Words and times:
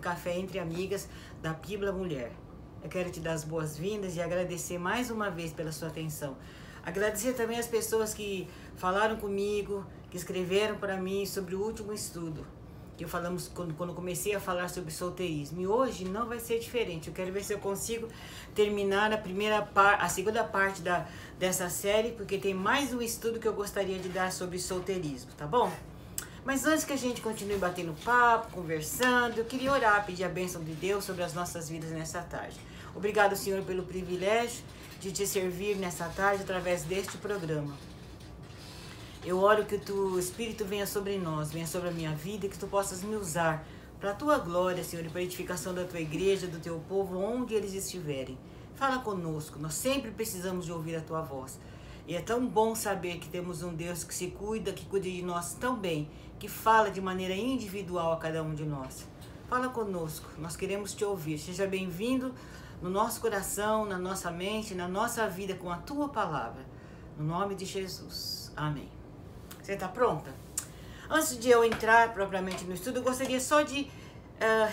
café 0.00 0.36
entre 0.36 0.58
amigas 0.58 1.08
da 1.40 1.54
Pibla 1.54 1.92
Mulher. 1.92 2.32
Eu 2.82 2.88
quero 2.88 3.10
te 3.10 3.20
dar 3.20 3.32
as 3.32 3.44
boas-vindas 3.44 4.16
e 4.16 4.20
agradecer 4.20 4.78
mais 4.78 5.10
uma 5.10 5.30
vez 5.30 5.52
pela 5.52 5.70
sua 5.70 5.88
atenção. 5.88 6.36
Agradecer 6.82 7.34
também 7.34 7.58
as 7.58 7.66
pessoas 7.66 8.14
que 8.14 8.48
falaram 8.76 9.16
comigo, 9.16 9.84
que 10.10 10.16
escreveram 10.16 10.76
para 10.76 10.96
mim 10.96 11.26
sobre 11.26 11.54
o 11.54 11.62
último 11.62 11.92
estudo 11.92 12.46
que 13.00 13.06
falamos 13.06 13.48
quando, 13.48 13.72
quando 13.72 13.94
comecei 13.94 14.34
a 14.34 14.40
falar 14.40 14.68
sobre 14.68 14.90
solteirismo. 14.90 15.58
E 15.62 15.66
hoje 15.66 16.04
não 16.04 16.26
vai 16.26 16.38
ser 16.38 16.58
diferente. 16.58 17.08
Eu 17.08 17.14
quero 17.14 17.32
ver 17.32 17.42
se 17.42 17.54
eu 17.54 17.58
consigo 17.58 18.06
terminar 18.54 19.10
a 19.10 19.16
primeira 19.16 19.62
par, 19.62 20.02
a 20.02 20.08
segunda 20.10 20.44
parte 20.44 20.82
da, 20.82 21.08
dessa 21.38 21.70
série, 21.70 22.12
porque 22.12 22.36
tem 22.36 22.52
mais 22.52 22.92
um 22.92 23.00
estudo 23.00 23.40
que 23.40 23.48
eu 23.48 23.54
gostaria 23.54 23.98
de 23.98 24.10
dar 24.10 24.30
sobre 24.30 24.58
solteirismo, 24.58 25.30
tá 25.32 25.46
bom? 25.46 25.72
Mas 26.44 26.64
antes 26.64 26.84
que 26.84 26.92
a 26.92 26.96
gente 26.96 27.20
continue 27.20 27.58
batendo 27.58 27.94
papo, 28.02 28.52
conversando, 28.52 29.38
eu 29.38 29.44
queria 29.44 29.72
orar, 29.72 30.06
pedir 30.06 30.24
a 30.24 30.28
bênção 30.28 30.64
de 30.64 30.72
Deus 30.72 31.04
sobre 31.04 31.22
as 31.22 31.34
nossas 31.34 31.68
vidas 31.68 31.90
nessa 31.90 32.22
tarde. 32.22 32.58
Obrigado, 32.94 33.36
Senhor, 33.36 33.62
pelo 33.62 33.82
privilégio 33.82 34.64
de 35.00 35.12
te 35.12 35.26
servir 35.26 35.76
nessa 35.76 36.06
tarde 36.06 36.42
através 36.42 36.82
deste 36.82 37.18
programa. 37.18 37.76
Eu 39.22 39.38
oro 39.38 39.66
que 39.66 39.74
o 39.74 39.80
teu 39.80 40.18
Espírito 40.18 40.64
venha 40.64 40.86
sobre 40.86 41.18
nós, 41.18 41.52
venha 41.52 41.66
sobre 41.66 41.90
a 41.90 41.92
minha 41.92 42.14
vida, 42.14 42.48
que 42.48 42.58
tu 42.58 42.66
possas 42.66 43.02
me 43.02 43.16
usar 43.16 43.66
para 44.00 44.12
a 44.12 44.14
tua 44.14 44.38
glória, 44.38 44.82
Senhor, 44.82 45.04
e 45.04 45.10
para 45.10 45.20
a 45.20 45.24
edificação 45.24 45.74
da 45.74 45.84
tua 45.84 46.00
igreja, 46.00 46.46
do 46.46 46.58
teu 46.58 46.80
povo, 46.88 47.18
onde 47.18 47.54
eles 47.54 47.74
estiverem. 47.74 48.38
Fala 48.76 49.00
conosco, 49.00 49.58
nós 49.58 49.74
sempre 49.74 50.10
precisamos 50.10 50.64
de 50.64 50.72
ouvir 50.72 50.96
a 50.96 51.02
tua 51.02 51.20
voz. 51.20 51.58
E 52.08 52.16
é 52.16 52.20
tão 52.20 52.46
bom 52.46 52.74
saber 52.74 53.18
que 53.18 53.28
temos 53.28 53.62
um 53.62 53.74
Deus 53.74 54.02
que 54.02 54.14
se 54.14 54.28
cuida, 54.28 54.72
que 54.72 54.86
cuida 54.86 55.08
de 55.08 55.22
nós 55.22 55.52
tão 55.52 55.76
bem, 55.76 56.08
que 56.40 56.48
fala 56.48 56.90
de 56.90 57.02
maneira 57.02 57.34
individual 57.34 58.14
a 58.14 58.16
cada 58.16 58.42
um 58.42 58.54
de 58.54 58.64
nós. 58.64 59.06
Fala 59.46 59.68
conosco, 59.68 60.26
nós 60.38 60.56
queremos 60.56 60.94
te 60.94 61.04
ouvir. 61.04 61.38
Seja 61.38 61.66
bem-vindo 61.66 62.34
no 62.80 62.88
nosso 62.88 63.20
coração, 63.20 63.84
na 63.84 63.98
nossa 63.98 64.30
mente, 64.30 64.74
na 64.74 64.88
nossa 64.88 65.28
vida 65.28 65.54
com 65.54 65.70
a 65.70 65.76
tua 65.76 66.08
palavra. 66.08 66.64
No 67.18 67.26
nome 67.26 67.54
de 67.54 67.66
Jesus. 67.66 68.50
Amém. 68.56 68.88
Você 69.60 69.74
está 69.74 69.86
pronta? 69.86 70.34
Antes 71.10 71.38
de 71.38 71.50
eu 71.50 71.62
entrar 71.62 72.14
propriamente 72.14 72.64
no 72.64 72.72
estudo, 72.72 73.00
eu 73.00 73.02
gostaria 73.02 73.38
só 73.38 73.60
de 73.60 73.82
uh, 73.82 73.90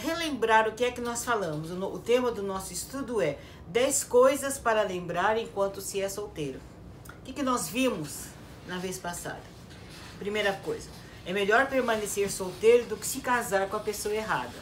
relembrar 0.02 0.70
o 0.70 0.72
que 0.72 0.86
é 0.86 0.92
que 0.92 1.02
nós 1.02 1.26
falamos. 1.26 1.70
O, 1.70 1.84
o 1.84 2.00
tema 2.00 2.32
do 2.32 2.44
nosso 2.44 2.72
estudo 2.72 3.22
é 3.22 3.38
10 3.68 4.06
coisas 4.06 4.58
para 4.58 4.84
lembrar 4.84 5.38
enquanto 5.38 5.82
se 5.82 6.00
é 6.00 6.08
solteiro. 6.08 6.62
O 7.10 7.22
que, 7.24 7.34
que 7.34 7.44
nós 7.44 7.68
vimos 7.68 8.28
na 8.68 8.78
vez 8.78 8.98
passada? 8.98 9.42
Primeira 10.18 10.54
coisa, 10.54 10.90
é 11.28 11.34
melhor 11.34 11.68
permanecer 11.68 12.32
solteiro 12.32 12.86
do 12.86 12.96
que 12.96 13.06
se 13.06 13.20
casar 13.20 13.68
com 13.68 13.76
a 13.76 13.82
pessoa 13.82 14.16
errada. 14.16 14.56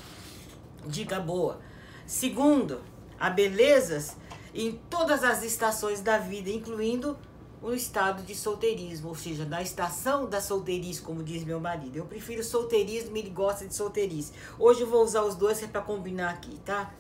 Dica 0.88 1.20
boa. 1.20 1.62
Segundo, 2.08 2.82
há 3.20 3.30
belezas 3.30 4.18
em 4.52 4.72
todas 4.90 5.24
as 5.24 5.44
estações 5.44 6.02
da 6.02 6.18
vida, 6.18 6.50
incluindo 6.50 7.16
o 7.62 7.72
estado 7.72 8.24
de 8.24 8.34
solteirismo, 8.34 9.10
ou 9.10 9.16
seja, 9.16 9.46
da 9.46 9.62
estação 9.62 10.28
da 10.28 10.42
solteirice, 10.42 11.04
como 11.04 11.22
diz 11.22 11.44
meu 11.44 11.60
marido. 11.60 11.98
Eu 11.98 12.06
prefiro 12.06 12.44
solteirismo, 12.44 13.16
ele 13.16 13.30
gosta 13.30 13.68
de 13.68 13.76
solteirice. 13.76 14.34
Hoje 14.58 14.82
eu 14.82 14.88
vou 14.88 15.04
usar 15.04 15.22
os 15.22 15.36
dois 15.36 15.62
é 15.62 15.68
para 15.68 15.82
combinar 15.82 16.32
aqui, 16.32 16.58
tá? 16.66 16.92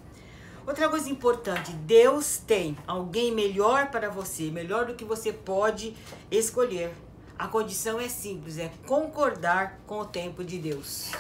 Outra 0.68 0.88
coisa 0.89 1.09
importante, 1.09 1.72
Deus 1.72 2.38
tem 2.38 2.78
alguém 2.85 3.31
melhor 3.31 3.89
para 3.89 4.12
você, 4.12 4.51
melhor 4.51 4.85
do 4.85 4.94
que 4.94 5.03
você 5.03 5.34
pode 5.34 5.95
escolher. 6.29 6.94
A 7.38 7.47
condição 7.47 8.00
é 8.00 8.07
simples, 8.07 8.57
é 8.57 8.72
concordar 8.88 9.79
com 9.85 10.00
o 10.00 10.06
tempo 10.06 10.44
de 10.44 10.57
Deus. 10.57 11.12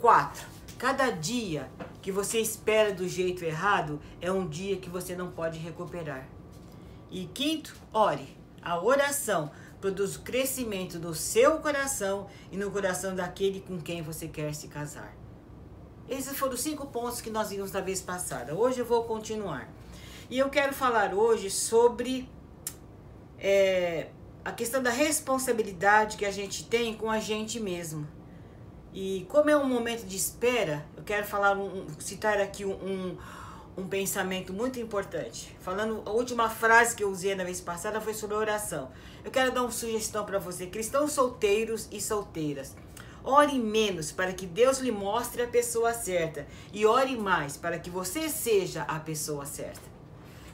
4. 0.00 0.46
Cada 0.78 1.10
dia 1.10 1.70
que 2.00 2.10
você 2.10 2.40
espera 2.40 2.94
do 2.94 3.06
jeito 3.06 3.44
errado 3.44 4.00
é 4.20 4.32
um 4.32 4.48
dia 4.48 4.76
que 4.76 4.88
você 4.88 5.14
não 5.14 5.30
pode 5.30 5.58
recuperar. 5.58 6.26
E 7.10 7.26
quinto, 7.26 7.76
ore. 7.92 8.36
A 8.62 8.82
oração 8.82 9.50
produz 9.80 10.16
o 10.16 10.20
crescimento 10.20 10.98
do 10.98 11.14
seu 11.14 11.58
coração 11.58 12.26
e 12.50 12.56
no 12.56 12.70
coração 12.70 13.14
daquele 13.14 13.60
com 13.60 13.78
quem 13.78 14.02
você 14.02 14.28
quer 14.28 14.54
se 14.54 14.68
casar. 14.68 15.14
Esses 16.08 16.36
foram 16.38 16.54
os 16.54 16.60
cinco 16.60 16.86
pontos 16.86 17.20
que 17.20 17.28
nós 17.28 17.50
vimos 17.50 17.72
na 17.72 17.80
vez 17.80 18.00
passada. 18.00 18.54
Hoje 18.54 18.78
eu 18.78 18.86
vou 18.86 19.04
continuar. 19.04 19.68
E 20.30 20.38
eu 20.38 20.48
quero 20.48 20.72
falar 20.72 21.12
hoje 21.14 21.50
sobre 21.50 22.28
é, 23.38 24.08
a 24.48 24.52
questão 24.52 24.82
da 24.82 24.90
responsabilidade 24.90 26.16
que 26.16 26.24
a 26.24 26.30
gente 26.30 26.64
tem 26.64 26.94
com 26.94 27.10
a 27.10 27.20
gente 27.20 27.60
mesmo. 27.60 28.08
E 28.94 29.26
como 29.28 29.50
é 29.50 29.56
um 29.56 29.68
momento 29.68 30.06
de 30.06 30.16
espera, 30.16 30.86
eu 30.96 31.02
quero 31.02 31.26
falar 31.26 31.54
um, 31.54 31.86
citar 31.98 32.40
aqui 32.40 32.64
um, 32.64 32.72
um 32.72 33.16
um 33.78 33.86
pensamento 33.86 34.52
muito 34.52 34.80
importante. 34.80 35.56
Falando, 35.60 36.02
a 36.04 36.10
última 36.10 36.50
frase 36.50 36.96
que 36.96 37.04
eu 37.04 37.10
usei 37.10 37.36
na 37.36 37.44
vez 37.44 37.60
passada 37.60 38.00
foi 38.00 38.12
sobre 38.12 38.34
oração. 38.34 38.90
Eu 39.24 39.30
quero 39.30 39.52
dar 39.52 39.62
uma 39.62 39.70
sugestão 39.70 40.24
para 40.24 40.40
você, 40.40 40.66
cristãos 40.66 41.12
solteiros 41.12 41.86
e 41.92 42.00
solteiras. 42.00 42.74
Ore 43.22 43.56
menos 43.56 44.10
para 44.10 44.32
que 44.32 44.46
Deus 44.46 44.78
lhe 44.78 44.90
mostre 44.90 45.42
a 45.42 45.46
pessoa 45.46 45.94
certa 45.94 46.44
e 46.72 46.84
ore 46.84 47.16
mais 47.16 47.56
para 47.56 47.78
que 47.78 47.88
você 47.88 48.28
seja 48.28 48.82
a 48.82 48.98
pessoa 48.98 49.46
certa. 49.46 49.88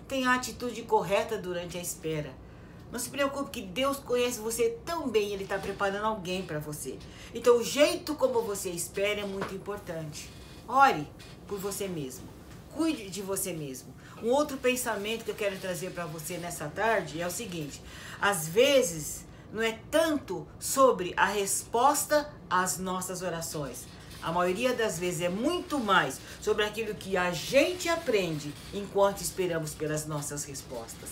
Tenha 0.07 0.29
a 0.29 0.35
atitude 0.35 0.83
correta 0.83 1.39
durante 1.39 1.79
a 1.79 1.81
espera. 1.81 2.44
Não 2.93 2.99
se 2.99 3.11
preocupe 3.11 3.51
que 3.51 3.63
Deus 3.63 3.99
conhece 3.99 4.39
você 4.39 4.79
tão 4.85 5.09
bem, 5.09 5.33
Ele 5.33 5.45
está 5.45 5.59
preparando 5.59 6.05
alguém 6.05 6.43
para 6.43 6.59
você. 6.59 6.99
Então, 7.35 7.59
o 7.59 7.65
jeito 7.65 8.15
como 8.15 8.43
você 8.43 8.71
espera 8.71 9.21
é 9.21 9.27
muito 9.27 9.55
importante. 9.55 10.31
Ore 10.69 11.07
por 11.47 11.59
você 11.59 11.89
mesmo 11.89 12.35
cuide 12.75 13.09
de 13.09 13.23
você 13.23 13.53
mesmo. 13.53 13.95
Um 14.23 14.31
outro 14.31 14.57
pensamento 14.57 15.25
que 15.25 15.31
eu 15.31 15.35
quero 15.35 15.59
trazer 15.59 15.91
para 15.91 16.07
você 16.07 16.37
nessa 16.37 16.69
tarde 16.69 17.21
é 17.21 17.27
o 17.27 17.31
seguinte: 17.31 17.81
às 18.21 18.49
vezes 18.49 19.25
não 19.53 19.63
é 19.63 19.79
tanto 19.91 20.47
sobre 20.59 21.15
a 21.17 21.27
resposta 21.27 22.31
às 22.51 22.79
nossas 22.79 23.23
orações. 23.23 23.85
A 24.23 24.33
maioria 24.33 24.73
das 24.73 24.99
vezes 24.99 25.21
é 25.21 25.29
muito 25.29 25.79
mais 25.79 26.19
sobre 26.41 26.65
aquilo 26.65 26.95
que 26.95 27.17
a 27.17 27.31
gente 27.31 27.89
aprende 27.89 28.55
enquanto 28.73 29.21
esperamos 29.21 29.75
pelas 29.75 30.07
nossas 30.07 30.45
respostas. 30.45 31.11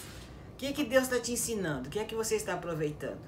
Que, 0.62 0.72
que 0.72 0.84
Deus 0.84 1.02
está 1.02 1.18
te 1.18 1.32
ensinando? 1.32 1.88
O 1.88 1.90
que 1.90 1.98
é 1.98 2.04
que 2.04 2.14
você 2.14 2.36
está 2.36 2.54
aproveitando? 2.54 3.18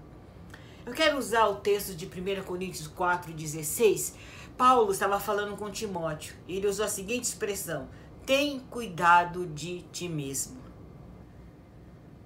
Eu 0.87 0.93
quero 0.93 1.19
usar 1.19 1.47
o 1.49 1.57
texto 1.57 1.93
de 1.93 2.07
1 2.07 2.45
Coríntios 2.45 2.87
4,16. 2.87 4.15
Paulo 4.57 4.93
estava 4.93 5.19
falando 5.19 5.57
com 5.57 5.69
Timóteo 5.69 6.37
e 6.47 6.57
ele 6.57 6.69
usou 6.69 6.85
a 6.85 6.89
seguinte 6.89 7.25
expressão: 7.25 7.89
tem 8.25 8.61
cuidado 8.71 9.49
de 9.49 9.83
ti 9.91 10.09
mesmo. 10.09 10.63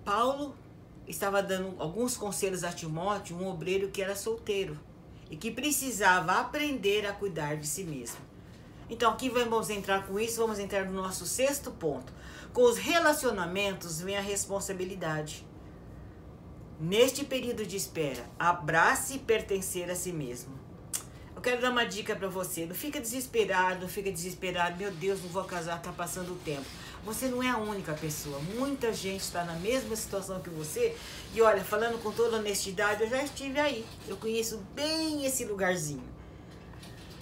Paulo 0.04 0.54
estava 1.06 1.42
dando 1.42 1.80
alguns 1.80 2.14
conselhos 2.14 2.62
a 2.62 2.70
Timóteo, 2.70 3.34
um 3.34 3.48
obreiro 3.48 3.88
que 3.88 4.02
era 4.02 4.14
solteiro 4.14 4.78
e 5.30 5.38
que 5.38 5.50
precisava 5.50 6.32
aprender 6.32 7.06
a 7.06 7.14
cuidar 7.14 7.56
de 7.56 7.66
si 7.66 7.82
mesmo. 7.82 8.20
Então 8.90 9.12
aqui 9.12 9.28
vamos 9.28 9.68
entrar 9.70 10.06
com 10.06 10.18
isso, 10.18 10.40
vamos 10.40 10.58
entrar 10.58 10.84
no 10.86 11.02
nosso 11.02 11.26
sexto 11.26 11.70
ponto. 11.70 12.12
Com 12.52 12.62
os 12.62 12.78
relacionamentos 12.78 14.00
vem 14.00 14.16
a 14.16 14.20
responsabilidade. 14.20 15.46
Neste 16.80 17.24
período 17.24 17.66
de 17.66 17.76
espera, 17.76 18.24
abrace 18.38 19.18
pertencer 19.18 19.90
a 19.90 19.94
si 19.94 20.12
mesmo. 20.12 20.58
Eu 21.38 21.42
quero 21.42 21.60
dar 21.60 21.70
uma 21.70 21.84
dica 21.84 22.16
para 22.16 22.26
você. 22.26 22.66
Não 22.66 22.74
fica 22.74 23.00
desesperado, 23.00 23.82
não 23.82 23.88
fica 23.88 24.10
desesperado. 24.10 24.76
Meu 24.76 24.90
Deus, 24.90 25.22
não 25.22 25.28
vou 25.28 25.44
casar, 25.44 25.80
tá 25.80 25.92
passando 25.92 26.32
o 26.32 26.36
tempo. 26.36 26.64
Você 27.04 27.28
não 27.28 27.40
é 27.40 27.48
a 27.48 27.56
única 27.56 27.94
pessoa. 27.94 28.40
Muita 28.56 28.92
gente 28.92 29.20
está 29.20 29.44
na 29.44 29.52
mesma 29.54 29.94
situação 29.94 30.40
que 30.40 30.50
você. 30.50 30.96
E 31.32 31.40
olha, 31.40 31.62
falando 31.62 32.02
com 32.02 32.10
toda 32.10 32.38
honestidade, 32.38 33.04
eu 33.04 33.08
já 33.08 33.22
estive 33.22 33.60
aí. 33.60 33.86
Eu 34.08 34.16
conheço 34.16 34.58
bem 34.74 35.24
esse 35.24 35.44
lugarzinho. 35.44 36.02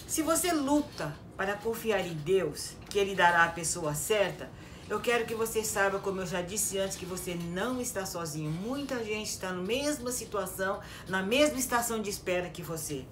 Se 0.06 0.22
você 0.22 0.50
luta 0.50 1.14
para 1.36 1.54
confiar 1.54 2.00
em 2.06 2.14
Deus, 2.14 2.72
que 2.88 2.98
Ele 2.98 3.14
dará 3.14 3.44
a 3.44 3.50
pessoa 3.50 3.94
certa, 3.94 4.50
eu 4.88 5.00
quero 5.00 5.26
que 5.26 5.34
você 5.34 5.64
saiba, 5.64 5.98
como 5.98 6.20
eu 6.20 6.26
já 6.26 6.40
disse 6.40 6.78
antes, 6.78 6.96
que 6.96 7.04
você 7.04 7.34
não 7.34 7.80
está 7.80 8.06
sozinho. 8.06 8.50
Muita 8.50 9.02
gente 9.04 9.30
está 9.30 9.52
na 9.52 9.60
mesma 9.60 10.12
situação, 10.12 10.80
na 11.08 11.22
mesma 11.22 11.58
estação 11.58 12.00
de 12.00 12.08
espera 12.08 12.48
que 12.48 12.62
você. 12.62 13.04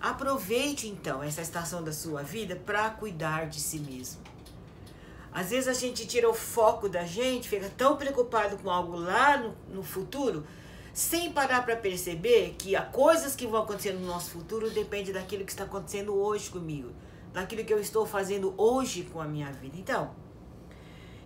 Aproveite 0.00 0.86
então 0.86 1.20
essa 1.20 1.42
estação 1.42 1.82
da 1.82 1.92
sua 1.92 2.22
vida 2.22 2.54
para 2.54 2.90
cuidar 2.90 3.48
de 3.48 3.60
si 3.60 3.80
mesmo. 3.80 4.22
Às 5.32 5.50
vezes 5.50 5.68
a 5.68 5.72
gente 5.72 6.06
tira 6.06 6.30
o 6.30 6.34
foco 6.34 6.88
da 6.88 7.04
gente, 7.04 7.48
fica 7.48 7.68
tão 7.76 7.96
preocupado 7.96 8.56
com 8.58 8.70
algo 8.70 8.96
lá 8.96 9.36
no, 9.36 9.56
no 9.68 9.82
futuro, 9.82 10.46
sem 10.92 11.32
parar 11.32 11.64
para 11.64 11.76
perceber 11.76 12.54
que 12.56 12.74
as 12.74 12.88
coisas 12.88 13.34
que 13.34 13.46
vão 13.46 13.62
acontecer 13.62 13.92
no 13.92 14.06
nosso 14.06 14.30
futuro 14.30 14.70
dependem 14.70 15.12
daquilo 15.12 15.44
que 15.44 15.50
está 15.50 15.64
acontecendo 15.64 16.14
hoje 16.14 16.48
comigo, 16.50 16.92
daquilo 17.32 17.64
que 17.64 17.72
eu 17.72 17.80
estou 17.80 18.06
fazendo 18.06 18.54
hoje 18.56 19.04
com 19.04 19.20
a 19.20 19.26
minha 19.26 19.50
vida. 19.52 19.76
Então, 19.76 20.14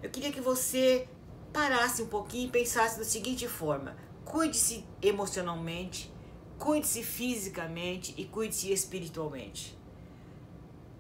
eu 0.03 0.11
queria 0.11 0.33
que 0.33 0.41
você 0.41 1.09
parasse 1.53 2.03
um 2.03 2.07
pouquinho 2.07 2.49
e 2.49 2.51
pensasse 2.51 2.99
da 2.99 3.05
seguinte 3.05 3.47
forma: 3.47 3.97
cuide-se 4.25 4.85
emocionalmente, 5.01 6.13
cuide-se 6.59 7.03
fisicamente 7.03 8.15
e 8.17 8.25
cuide-se 8.25 8.73
espiritualmente. 8.73 9.79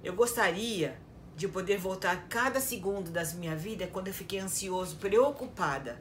Eu 0.05 0.15
gostaria 0.15 1.01
de 1.37 1.49
poder 1.49 1.79
voltar 1.79 2.29
cada 2.29 2.61
segundo 2.61 3.11
das 3.11 3.33
minha 3.33 3.57
vida 3.57 3.87
quando 3.87 4.09
eu 4.09 4.15
fiquei 4.15 4.39
ansioso, 4.39 4.97
preocupada, 4.97 6.01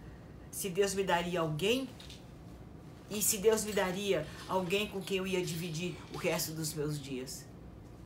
se 0.52 0.70
Deus 0.70 0.94
me 0.94 1.04
daria 1.04 1.40
alguém 1.40 1.90
e 3.10 3.22
se 3.22 3.38
Deus 3.38 3.64
me 3.64 3.72
daria 3.72 4.26
alguém 4.48 4.88
com 4.88 5.02
quem 5.02 5.18
eu 5.18 5.28
ia 5.28 5.44
dividir 5.44 5.96
o 6.14 6.18
resto 6.18 6.52
dos 6.52 6.74
meus 6.74 7.02
dias. 7.02 7.51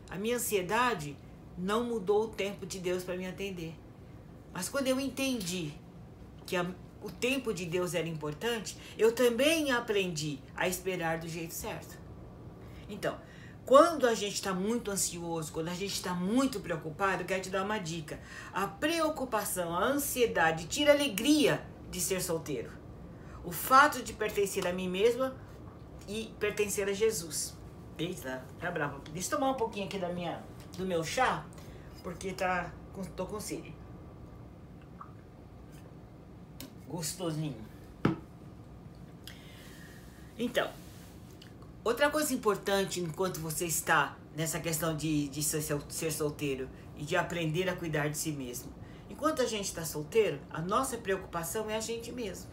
A 0.10 0.18
minha 0.18 0.36
ansiedade 0.38 1.18
não 1.58 1.84
mudou 1.84 2.26
o 2.26 2.28
tempo 2.28 2.66
de 2.66 2.80
Deus 2.80 3.04
para 3.04 3.18
me 3.18 3.28
atender. 3.28 3.76
Mas 4.54 4.70
quando 4.70 4.88
eu 4.88 5.00
entendi 5.00 5.74
que 6.46 6.56
a, 6.56 6.66
o 7.02 7.12
tempo 7.12 7.54
de 7.54 7.66
Deus 7.66 7.94
era 7.94 8.08
importante, 8.08 8.78
eu 8.98 9.12
também 9.12 9.72
aprendi 9.72 10.40
a 10.56 10.68
esperar 10.68 11.20
do 11.20 11.28
jeito 11.28 11.54
certo. 11.54 11.98
Então, 12.88 13.18
quando 13.66 14.08
a 14.08 14.14
gente 14.14 14.36
está 14.36 14.54
muito 14.54 14.92
ansioso, 14.92 15.52
quando 15.52 15.70
a 15.70 15.74
gente 15.74 15.94
está 15.94 16.14
muito 16.14 16.60
preocupado, 16.60 17.26
quero 17.26 17.42
te 17.42 17.50
dar 17.50 17.64
uma 17.64 17.80
dica. 17.80 18.20
A 18.54 18.68
preocupação, 18.68 19.76
a 19.76 19.84
ansiedade 19.84 20.68
tira 20.68 20.92
a 20.92 20.96
alegria 20.96 21.66
de 21.90 22.00
ser 22.00 22.22
solteiro. 22.22 22.72
O 23.44 23.52
fato 23.52 24.04
de 24.04 24.14
pertencer 24.14 24.68
a 24.68 24.74
mim 24.74 24.88
mesma 24.88 25.36
e 26.08 26.32
pertencer 26.40 26.88
a 26.88 26.94
Jesus. 26.94 27.55
Eita, 27.98 28.44
tá 28.60 28.72
brava. 28.72 29.00
Deixa 29.12 29.34
eu 29.34 29.40
tomar 29.40 29.52
um 29.52 29.56
pouquinho 29.56 29.86
aqui 29.86 29.98
da 29.98 30.10
minha, 30.10 30.44
do 30.78 30.86
meu 30.86 31.04
chá, 31.04 31.46
porque 32.04 32.34
tá, 32.34 32.72
tô 33.16 33.26
com 33.26 33.40
sede. 33.40 33.74
Gostosinho. 36.88 37.64
Então, 40.38 40.70
Outra 41.86 42.10
coisa 42.10 42.34
importante 42.34 43.00
enquanto 43.00 43.40
você 43.40 43.68
está 43.68 44.18
nessa 44.36 44.60
questão 44.60 44.98
de, 44.98 45.28
de 45.28 45.44
ser 45.44 46.12
solteiro 46.12 46.68
e 46.98 47.04
de 47.04 47.16
aprender 47.16 47.70
a 47.70 47.76
cuidar 47.76 48.08
de 48.08 48.18
si 48.18 48.32
mesmo. 48.32 48.74
Enquanto 49.08 49.44
a 49.44 49.46
gente 49.46 49.66
está 49.66 49.86
solteiro, 49.86 50.40
a 50.50 50.64
nossa 50.64 50.98
preocupação 50.98 51.70
é 51.70 51.76
a 51.76 51.80
gente 51.80 52.12
mesmo. 52.12 52.50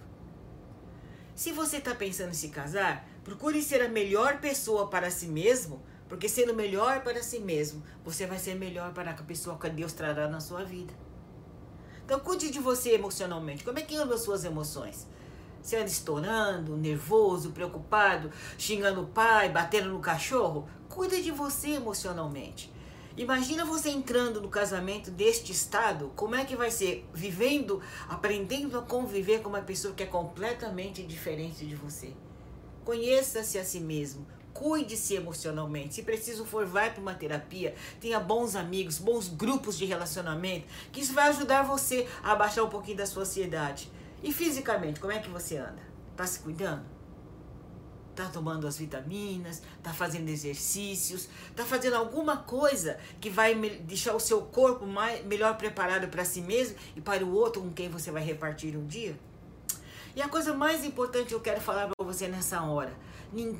Se 1.34 1.50
você 1.50 1.78
está 1.78 1.94
pensando 1.94 2.28
em 2.28 2.34
se 2.34 2.50
casar, 2.50 3.08
procure 3.24 3.62
ser 3.62 3.82
a 3.82 3.88
melhor 3.88 4.40
pessoa 4.40 4.88
para 4.88 5.10
si 5.10 5.26
mesmo, 5.26 5.82
porque 6.08 6.28
sendo 6.28 6.54
melhor 6.54 7.02
para 7.02 7.22
si 7.22 7.38
mesmo, 7.38 7.82
você 8.04 8.26
vai 8.26 8.38
ser 8.38 8.54
melhor 8.54 8.92
para 8.92 9.10
a 9.10 9.14
pessoa 9.14 9.58
que 9.58 9.70
Deus 9.70 9.92
trará 9.92 10.28
na 10.28 10.40
sua 10.40 10.64
vida. 10.64 10.92
Então, 12.04 12.20
cuide 12.20 12.50
de 12.50 12.58
você 12.58 12.90
emocionalmente. 12.92 13.64
Como 13.64 13.78
é 13.78 13.82
que 13.82 13.96
andam 13.96 14.14
as 14.14 14.22
suas 14.22 14.44
emoções? 14.44 15.06
Você 15.62 15.76
anda 15.76 15.86
estourando, 15.86 16.76
nervoso, 16.76 17.52
preocupado, 17.52 18.30
xingando 18.58 19.02
o 19.02 19.06
pai, 19.06 19.48
batendo 19.48 19.90
no 19.90 20.00
cachorro? 20.00 20.68
Cuida 20.88 21.22
de 21.22 21.30
você 21.30 21.70
emocionalmente. 21.70 22.70
Imagina 23.16 23.64
você 23.64 23.90
entrando 23.90 24.40
no 24.40 24.48
casamento 24.48 25.10
deste 25.10 25.52
estado, 25.52 26.10
como 26.16 26.34
é 26.34 26.44
que 26.44 26.56
vai 26.56 26.70
ser? 26.70 27.08
Vivendo, 27.14 27.80
aprendendo 28.08 28.78
a 28.78 28.82
conviver 28.82 29.40
com 29.40 29.50
uma 29.50 29.60
pessoa 29.60 29.94
que 29.94 30.02
é 30.02 30.06
completamente 30.06 31.02
diferente 31.02 31.64
de 31.64 31.76
você. 31.76 32.12
Conheça-se 32.84 33.58
a 33.58 33.64
si 33.64 33.80
mesmo, 33.80 34.26
cuide-se 34.52 35.14
emocionalmente. 35.14 35.94
Se 35.94 36.02
preciso 36.02 36.44
for, 36.44 36.66
vai 36.66 36.92
para 36.92 37.00
uma 37.00 37.14
terapia, 37.14 37.74
tenha 38.00 38.18
bons 38.20 38.54
amigos, 38.54 38.98
bons 38.98 39.28
grupos 39.28 39.78
de 39.78 39.84
relacionamento, 39.84 40.66
que 40.90 41.00
isso 41.00 41.12
vai 41.12 41.28
ajudar 41.28 41.62
você 41.62 42.08
a 42.22 42.34
baixar 42.34 42.64
um 42.64 42.68
pouquinho 42.68 42.98
da 42.98 43.06
sua 43.06 43.22
ansiedade. 43.22 43.90
E 44.22 44.32
fisicamente, 44.32 45.00
como 45.00 45.12
é 45.12 45.18
que 45.18 45.28
você 45.28 45.56
anda? 45.56 45.82
Tá 46.16 46.26
se 46.26 46.40
cuidando? 46.40 46.84
Tá 48.14 48.28
tomando 48.28 48.66
as 48.66 48.76
vitaminas, 48.76 49.62
tá 49.82 49.92
fazendo 49.92 50.28
exercícios, 50.28 51.28
tá 51.56 51.64
fazendo 51.64 51.96
alguma 51.96 52.36
coisa 52.36 52.98
que 53.20 53.30
vai 53.30 53.54
deixar 53.54 54.14
o 54.14 54.20
seu 54.20 54.42
corpo 54.42 54.86
mais, 54.86 55.24
melhor 55.24 55.56
preparado 55.56 56.08
para 56.08 56.24
si 56.24 56.42
mesmo 56.42 56.76
e 56.94 57.00
para 57.00 57.24
o 57.24 57.32
outro 57.32 57.62
com 57.62 57.72
quem 57.72 57.88
você 57.88 58.10
vai 58.10 58.22
repartir 58.22 58.76
um 58.76 58.86
dia? 58.86 59.18
E 60.14 60.20
a 60.20 60.28
coisa 60.28 60.52
mais 60.52 60.84
importante 60.84 61.28
que 61.28 61.34
eu 61.34 61.40
quero 61.40 61.60
falar 61.60 61.88
para 61.88 62.04
você 62.04 62.28
nessa 62.28 62.62
hora, 62.62 62.92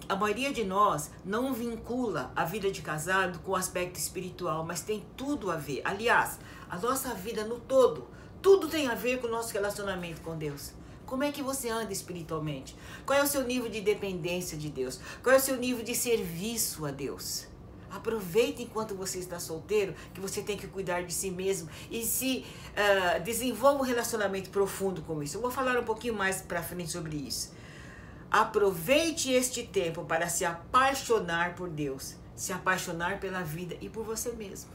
a 0.08 0.14
maioria 0.14 0.52
de 0.52 0.64
nós 0.64 1.10
não 1.24 1.54
vincula 1.54 2.30
a 2.36 2.44
vida 2.44 2.70
de 2.70 2.82
casado 2.82 3.38
com 3.38 3.52
o 3.52 3.56
aspecto 3.56 3.96
espiritual, 3.96 4.62
mas 4.62 4.82
tem 4.82 5.02
tudo 5.16 5.50
a 5.50 5.56
ver. 5.56 5.80
Aliás, 5.82 6.38
a 6.68 6.76
nossa 6.76 7.14
vida 7.14 7.44
no 7.44 7.58
todo 7.58 8.06
tudo 8.42 8.66
tem 8.68 8.88
a 8.88 8.94
ver 8.94 9.20
com 9.20 9.28
o 9.28 9.30
nosso 9.30 9.52
relacionamento 9.52 10.20
com 10.20 10.36
Deus. 10.36 10.72
Como 11.06 11.22
é 11.22 11.30
que 11.30 11.42
você 11.42 11.68
anda 11.68 11.92
espiritualmente? 11.92 12.76
Qual 13.06 13.16
é 13.16 13.22
o 13.22 13.26
seu 13.26 13.44
nível 13.44 13.70
de 13.70 13.80
dependência 13.80 14.58
de 14.58 14.68
Deus? 14.68 14.98
Qual 15.22 15.32
é 15.32 15.38
o 15.38 15.40
seu 15.40 15.56
nível 15.56 15.84
de 15.84 15.94
serviço 15.94 16.84
a 16.84 16.90
Deus? 16.90 17.46
Aproveite 17.92 18.62
enquanto 18.62 18.94
você 18.94 19.18
está 19.18 19.38
solteiro, 19.38 19.94
que 20.14 20.20
você 20.20 20.42
tem 20.42 20.56
que 20.56 20.66
cuidar 20.66 21.02
de 21.02 21.12
si 21.12 21.30
mesmo 21.30 21.68
e 21.90 22.02
se 22.02 22.44
uh, 22.70 23.22
desenvolva 23.22 23.82
um 23.82 23.86
relacionamento 23.86 24.48
profundo 24.50 25.02
com 25.02 25.22
isso. 25.22 25.36
Eu 25.36 25.42
vou 25.42 25.50
falar 25.50 25.78
um 25.78 25.84
pouquinho 25.84 26.14
mais 26.14 26.40
para 26.40 26.62
frente 26.62 26.90
sobre 26.90 27.16
isso. 27.16 27.52
Aproveite 28.30 29.30
este 29.30 29.62
tempo 29.62 30.04
para 30.06 30.26
se 30.26 30.42
apaixonar 30.42 31.54
por 31.54 31.68
Deus, 31.68 32.14
se 32.34 32.50
apaixonar 32.50 33.20
pela 33.20 33.42
vida 33.42 33.76
e 33.80 33.90
por 33.90 34.04
você 34.04 34.32
mesmo. 34.32 34.70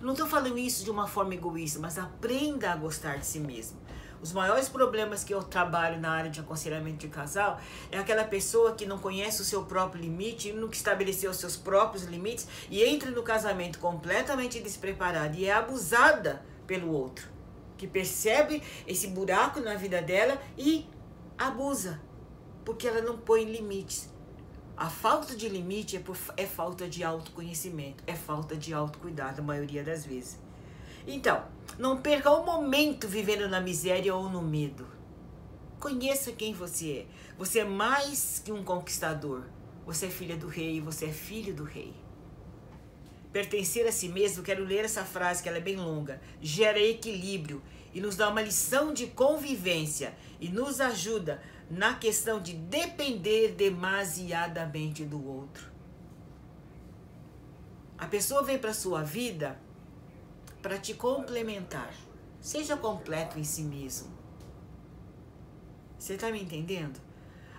Não 0.00 0.12
estou 0.12 0.26
falando 0.26 0.56
isso 0.56 0.84
de 0.84 0.90
uma 0.90 1.06
forma 1.06 1.34
egoísta, 1.34 1.78
mas 1.78 1.98
aprenda 1.98 2.72
a 2.72 2.76
gostar 2.76 3.18
de 3.18 3.26
si 3.26 3.40
mesmo. 3.40 3.76
Os 4.20 4.32
maiores 4.32 4.68
problemas 4.68 5.22
que 5.22 5.32
eu 5.32 5.42
trabalho 5.42 6.00
na 6.00 6.10
área 6.10 6.30
de 6.30 6.40
aconselhamento 6.40 6.98
de 6.98 7.08
casal 7.08 7.60
é 7.90 7.98
aquela 7.98 8.24
pessoa 8.24 8.74
que 8.74 8.84
não 8.84 8.98
conhece 8.98 9.40
o 9.40 9.44
seu 9.44 9.64
próprio 9.64 10.02
limite, 10.02 10.52
nunca 10.52 10.74
estabeleceu 10.74 11.30
os 11.30 11.36
seus 11.36 11.56
próprios 11.56 12.04
limites 12.04 12.48
e 12.68 12.82
entra 12.82 13.12
no 13.12 13.22
casamento 13.22 13.78
completamente 13.78 14.58
despreparada 14.60 15.36
e 15.36 15.44
é 15.44 15.52
abusada 15.52 16.42
pelo 16.66 16.92
outro, 16.92 17.28
que 17.76 17.86
percebe 17.86 18.60
esse 18.86 19.06
buraco 19.06 19.60
na 19.60 19.74
vida 19.74 20.02
dela 20.02 20.40
e 20.56 20.84
abusa, 21.38 22.00
porque 22.64 22.88
ela 22.88 23.00
não 23.00 23.16
põe 23.16 23.44
limites. 23.44 24.12
A 24.76 24.90
falta 24.90 25.34
de 25.34 25.48
limite 25.48 25.96
é, 25.96 26.00
por, 26.00 26.16
é 26.36 26.44
falta 26.44 26.88
de 26.88 27.04
autoconhecimento, 27.04 28.02
é 28.06 28.14
falta 28.14 28.56
de 28.56 28.74
autocuidado, 28.74 29.40
a 29.40 29.44
maioria 29.44 29.82
das 29.82 30.04
vezes. 30.04 30.38
Então, 31.06 31.44
não 31.78 31.96
perca 31.96 32.32
um 32.32 32.44
momento 32.44 33.06
vivendo 33.06 33.48
na 33.48 33.60
miséria 33.60 34.14
ou 34.14 34.28
no 34.28 34.42
medo. 34.42 34.86
Conheça 35.78 36.32
quem 36.32 36.52
você 36.52 36.90
é. 36.90 37.06
Você 37.38 37.60
é 37.60 37.64
mais 37.64 38.42
que 38.44 38.50
um 38.50 38.64
conquistador. 38.64 39.44
Você 39.86 40.06
é 40.06 40.10
filha 40.10 40.36
do 40.36 40.48
rei, 40.48 40.80
você 40.80 41.06
é 41.06 41.12
filho 41.12 41.54
do 41.54 41.62
rei. 41.62 41.94
Pertencer 43.32 43.86
a 43.86 43.92
si 43.92 44.08
mesmo, 44.08 44.42
quero 44.42 44.64
ler 44.64 44.84
essa 44.84 45.04
frase 45.04 45.42
que 45.42 45.48
ela 45.48 45.58
é 45.58 45.60
bem 45.60 45.76
longa, 45.76 46.20
gera 46.40 46.80
equilíbrio 46.80 47.62
e 47.94 48.00
nos 48.00 48.16
dá 48.16 48.28
uma 48.28 48.42
lição 48.42 48.92
de 48.92 49.06
convivência 49.06 50.14
e 50.40 50.48
nos 50.48 50.80
ajuda 50.80 51.40
na 51.70 51.94
questão 51.94 52.40
de 52.40 52.54
depender 52.54 53.52
demasiadamente 53.52 55.04
do 55.04 55.24
outro. 55.24 55.70
A 57.96 58.06
pessoa 58.06 58.42
vem 58.42 58.58
para 58.58 58.72
sua 58.74 59.02
vida 59.02 59.58
para 60.68 60.76
te 60.76 60.92
complementar. 60.92 61.90
Seja 62.42 62.76
completo 62.76 63.38
em 63.38 63.42
si 63.42 63.62
mesmo. 63.62 64.12
Você 65.98 66.12
está 66.12 66.30
me 66.30 66.42
entendendo? 66.42 67.00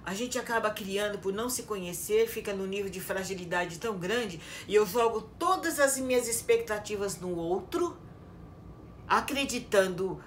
A 0.06 0.14
gente 0.14 0.38
acaba 0.38 0.70
criando 0.70 1.18
por 1.18 1.34
não 1.34 1.50
se 1.50 1.64
conhecer, 1.64 2.28
fica 2.28 2.54
no 2.54 2.68
nível 2.68 2.90
de 2.92 3.02
fragilidade 3.02 3.80
tão 3.80 3.98
grande 3.98 4.40
e 4.68 4.76
eu 4.76 4.86
jogo 4.86 5.22
todas 5.40 5.80
as 5.80 5.98
minhas 5.98 6.28
expectativas 6.28 7.20
no 7.20 7.36
outro, 7.36 7.98
acreditando 9.08 10.24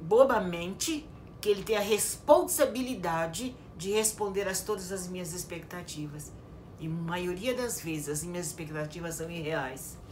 bobamente 0.00 1.06
que 1.42 1.50
ele 1.50 1.62
tem 1.62 1.76
a 1.76 1.80
responsabilidade 1.80 3.54
de 3.76 3.92
responder 3.92 4.48
a 4.48 4.54
todas 4.54 4.90
as 4.90 5.06
minhas 5.06 5.34
expectativas. 5.34 6.32
E 6.80 6.88
maioria 6.88 7.54
das 7.54 7.82
vezes 7.82 8.08
as 8.08 8.24
minhas 8.24 8.46
expectativas 8.46 9.16
são 9.16 9.30
irreais. 9.30 10.02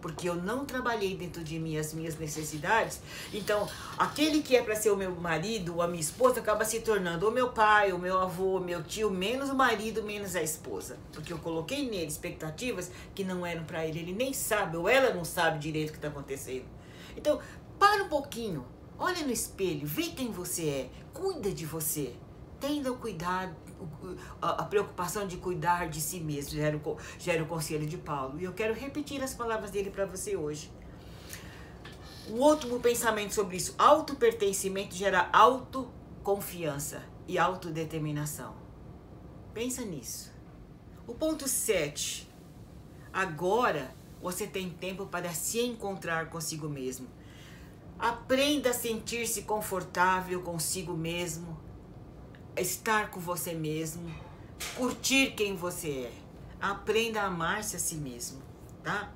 Porque 0.00 0.28
eu 0.28 0.34
não 0.34 0.64
trabalhei 0.64 1.16
dentro 1.16 1.44
de 1.44 1.58
mim 1.58 1.76
as 1.76 1.92
minhas 1.92 2.18
necessidades. 2.18 3.00
Então, 3.32 3.68
aquele 3.98 4.42
que 4.42 4.56
é 4.56 4.62
para 4.62 4.74
ser 4.74 4.90
o 4.90 4.96
meu 4.96 5.14
marido 5.14 5.76
ou 5.76 5.82
a 5.82 5.88
minha 5.88 6.00
esposa 6.00 6.40
acaba 6.40 6.64
se 6.64 6.80
tornando 6.80 7.28
o 7.28 7.30
meu 7.30 7.50
pai, 7.50 7.92
o 7.92 7.98
meu 7.98 8.18
avô, 8.18 8.58
o 8.58 8.60
meu 8.60 8.82
tio, 8.82 9.10
menos 9.10 9.50
o 9.50 9.54
marido, 9.54 10.02
menos 10.02 10.34
a 10.34 10.42
esposa. 10.42 10.98
Porque 11.12 11.32
eu 11.32 11.38
coloquei 11.38 11.88
nele 11.88 12.06
expectativas 12.06 12.90
que 13.14 13.24
não 13.24 13.44
eram 13.44 13.64
para 13.64 13.86
ele. 13.86 14.00
Ele 14.00 14.12
nem 14.12 14.32
sabe, 14.32 14.76
ou 14.76 14.88
ela 14.88 15.14
não 15.14 15.24
sabe 15.24 15.58
direito 15.58 15.90
o 15.90 15.92
que 15.92 15.98
está 15.98 16.08
acontecendo. 16.08 16.64
Então, 17.16 17.40
para 17.78 18.04
um 18.04 18.08
pouquinho 18.08 18.64
Olha 19.02 19.24
no 19.24 19.32
espelho, 19.32 19.86
vê 19.86 20.10
quem 20.10 20.30
você 20.30 20.68
é, 20.68 20.90
cuida 21.14 21.50
de 21.50 21.64
você. 21.64 22.12
Tenha 22.60 22.92
o 22.92 22.98
cuidado, 22.98 23.56
a 24.40 24.64
preocupação 24.64 25.26
de 25.26 25.36
cuidar 25.36 25.88
de 25.88 26.00
si 26.00 26.20
mesmo, 26.20 26.52
gera 26.52 26.76
o, 26.76 26.96
gera 27.18 27.42
o 27.42 27.46
conselho 27.46 27.86
de 27.86 27.96
Paulo. 27.96 28.40
E 28.40 28.44
eu 28.44 28.52
quero 28.52 28.74
repetir 28.74 29.22
as 29.22 29.34
palavras 29.34 29.70
dele 29.70 29.90
para 29.90 30.06
você 30.06 30.36
hoje. 30.36 30.70
O 32.28 32.36
outro 32.36 32.78
pensamento 32.80 33.34
sobre 33.34 33.56
isso, 33.56 33.74
auto-pertencimento 33.76 34.94
gera 34.94 35.28
autoconfiança 35.32 37.02
e 37.26 37.38
autodeterminação. 37.38 38.54
Pensa 39.52 39.84
nisso. 39.84 40.32
O 41.06 41.14
ponto 41.14 41.48
7. 41.48 42.28
Agora 43.12 43.92
você 44.22 44.46
tem 44.46 44.70
tempo 44.70 45.06
para 45.06 45.32
se 45.32 45.60
encontrar 45.60 46.30
consigo 46.30 46.68
mesmo. 46.68 47.08
Aprenda 47.98 48.70
a 48.70 48.74
sentir-se 48.74 49.42
confortável 49.42 50.40
consigo 50.42 50.94
mesmo, 50.94 51.58
estar 52.56 53.10
com 53.10 53.20
você 53.20 53.52
mesmo, 53.52 54.12
curtir 54.76 55.32
quem 55.32 55.56
você 55.56 55.88
é. 55.88 56.12
Aprenda 56.60 57.22
a 57.22 57.26
amar-se 57.26 57.76
a 57.76 57.78
si 57.78 57.94
mesmo, 57.94 58.42
tá? 58.82 59.10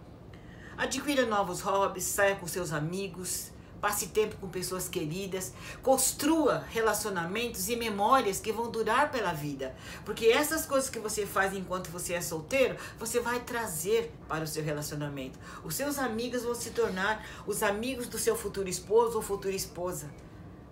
Adquira 0.76 1.26
novos 1.26 1.60
hobbies, 1.60 2.04
saia 2.04 2.36
com 2.36 2.46
seus 2.46 2.72
amigos, 2.72 3.52
passe 3.84 4.06
tempo 4.06 4.36
com 4.36 4.48
pessoas 4.48 4.88
queridas, 4.88 5.52
construa 5.82 6.64
relacionamentos 6.70 7.68
e 7.68 7.76
memórias 7.76 8.40
que 8.40 8.50
vão 8.50 8.70
durar 8.70 9.10
pela 9.10 9.34
vida. 9.34 9.76
Porque 10.06 10.24
essas 10.24 10.64
coisas 10.64 10.88
que 10.88 10.98
você 10.98 11.26
faz 11.26 11.52
enquanto 11.52 11.90
você 11.90 12.14
é 12.14 12.20
solteiro, 12.22 12.78
você 12.98 13.20
vai 13.20 13.40
trazer 13.40 14.10
para 14.26 14.44
o 14.44 14.46
seu 14.46 14.64
relacionamento. 14.64 15.38
Os 15.62 15.74
seus 15.74 15.98
amigos 15.98 16.44
vão 16.44 16.54
se 16.54 16.70
tornar 16.70 17.22
os 17.46 17.62
amigos 17.62 18.08
do 18.08 18.18
seu 18.18 18.34
futuro 18.34 18.70
esposo 18.70 19.16
ou 19.16 19.22
futura 19.22 19.54
esposa. 19.54 20.10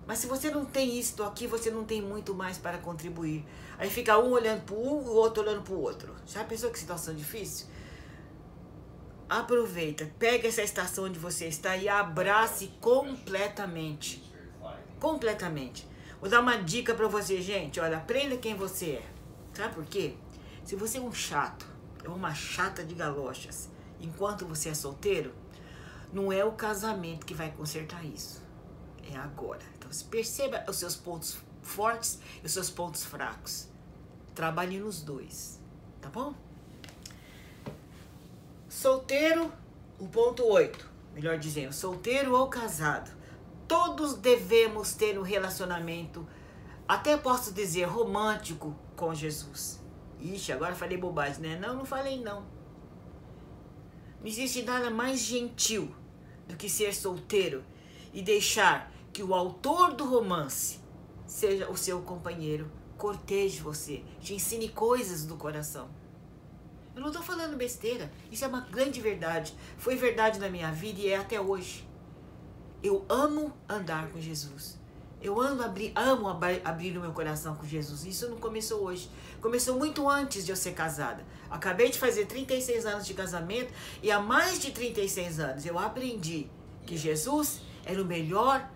Mas 0.07 0.19
se 0.19 0.27
você 0.27 0.51
não 0.51 0.65
tem 0.65 0.99
isso 0.99 1.23
aqui, 1.23 1.47
você 1.47 1.71
não 1.71 1.85
tem 1.85 2.03
muito 2.03 2.35
mais 2.35 2.59
para 2.59 2.79
contribuir. 2.79 3.45
Aí 3.79 3.89
fica 3.89 4.19
um 4.19 4.33
olhando 4.33 4.63
para 4.63 4.75
um, 4.75 4.79
o 4.79 5.15
outro 5.15 5.43
olhando 5.43 5.63
para 5.63 5.75
o 5.75 5.81
outro. 5.81 6.15
Já 6.27 6.45
pensou 6.45 6.71
que 6.71 6.79
situação 6.79 7.15
difícil? 7.15 7.67
Aproveita, 9.29 10.11
pega 10.19 10.49
essa 10.49 10.63
estação 10.63 11.05
onde 11.05 11.19
você 11.19 11.47
está 11.47 11.77
e 11.77 11.89
abrace 11.89 12.71
completamente. 12.81 14.23
Completamente. 14.99 15.89
Vou 16.21 16.29
dar 16.29 16.41
uma 16.41 16.57
dica 16.57 16.95
para 16.95 17.09
você, 17.09 17.41
gente. 17.41 17.81
Olha, 17.81 17.97
aprenda 17.97 18.37
quem 18.37 18.55
você 18.55 18.91
é. 18.91 19.07
Sabe 19.55 19.75
por 19.75 19.85
quê? 19.85 20.15
Se 20.65 20.77
você 20.77 20.99
é 20.99 21.01
um 21.01 21.13
chato, 21.13 21.67
é 22.05 22.09
uma 22.09 22.35
chata 22.35 22.85
de 22.85 22.95
galochas, 22.95 23.69
enquanto 24.01 24.47
você 24.47 24.69
é 24.69 24.75
solteiro, 24.75 25.33
não 26.13 26.33
é 26.33 26.45
o 26.45 26.53
casamento 26.53 27.27
que 27.27 27.35
vai 27.35 27.51
consertar 27.51 28.05
isso. 28.05 28.43
É 29.11 29.17
agora. 29.17 29.63
Então, 29.77 29.91
perceba 30.11 30.65
os 30.69 30.77
seus 30.77 30.97
pontos 30.97 31.39
fortes 31.63 32.19
e 32.43 32.47
os 32.47 32.53
seus 32.53 32.71
pontos 32.71 33.05
fracos. 33.05 33.69
Trabalhe 34.35 34.79
nos 34.79 35.03
dois. 35.03 35.61
Tá 36.01 36.09
bom? 36.09 36.35
Solteiro, 38.69 39.53
o 39.99 40.09
ponto 40.09 40.45
8, 40.45 40.91
melhor 41.15 41.39
dizendo, 41.39 41.73
solteiro 41.73 42.35
ou 42.35 42.49
casado. 42.49 43.11
Todos 43.69 44.15
devemos 44.15 44.95
ter 44.95 45.19
um 45.19 45.23
relacionamento, 45.23 46.27
até 46.89 47.17
posso 47.17 47.53
dizer, 47.53 47.85
romântico 47.85 48.75
com 48.97 49.15
Jesus. 49.15 49.81
Ixi, 50.21 50.53
agora 50.53 50.75
falei 50.75 50.97
bobagem, 50.97 51.43
né? 51.43 51.59
Não, 51.59 51.77
não 51.77 51.85
falei 51.85 52.21
não. 52.21 52.41
Não 54.21 54.27
existe 54.27 54.63
nada 54.63 54.91
mais 54.91 55.21
gentil 55.21 55.95
do 56.47 56.57
que 56.57 56.69
ser 56.69 56.95
solteiro 56.95 57.65
e 58.13 58.23
deixar 58.23 58.92
que 59.13 59.23
o 59.23 59.35
autor 59.35 59.95
do 59.95 60.05
romance 60.05 60.81
seja 61.27 61.71
o 61.71 61.77
seu 61.77 62.01
companheiro, 62.03 62.71
corteje 62.97 63.61
você, 63.61 64.03
te 64.21 64.35
ensine 64.35 64.69
coisas 64.69 65.25
do 65.25 65.37
coração. 65.37 65.89
Eu 66.95 67.01
não 67.01 67.09
estou 67.09 67.23
falando 67.23 67.57
besteira. 67.57 68.13
Isso 68.31 68.45
é 68.45 68.49
uma 68.49 68.61
grande 68.61 69.01
verdade. 69.01 69.55
Foi 69.79 69.97
verdade 69.97 70.39
na 70.39 70.49
minha 70.49 70.71
vida 70.71 71.01
e 71.01 71.09
é 71.09 71.17
até 71.17 71.41
hoje. 71.41 71.89
Eu 72.83 73.05
amo 73.09 73.53
andar 73.69 74.11
com 74.11 74.21
Jesus. 74.21 74.79
Eu 75.23 75.41
amo 75.41 75.63
abrir, 75.63 75.93
amo 75.95 76.29
abrir 76.29 76.99
o 76.99 77.01
meu 77.01 77.13
coração 77.13 77.55
com 77.55 77.65
Jesus. 77.65 78.05
Isso 78.05 78.29
não 78.29 78.37
começou 78.37 78.83
hoje. 78.83 79.09
Começou 79.41 79.79
muito 79.79 80.09
antes 80.09 80.45
de 80.45 80.51
eu 80.51 80.57
ser 80.57 80.73
casada. 80.73 81.25
Acabei 81.49 81.91
de 81.91 81.99
fazer 81.99 82.27
36 82.27 82.85
anos 82.85 83.07
de 83.07 83.15
casamento 83.15 83.73
e 84.03 84.11
há 84.11 84.21
mais 84.21 84.61
de 84.61 84.73
36 84.73 85.39
anos 85.39 85.65
eu 85.65 85.79
aprendi 85.79 86.51
que 86.85 86.97
Jesus 86.97 87.61
era 87.85 88.03
o 88.03 88.05
melhor 88.05 88.69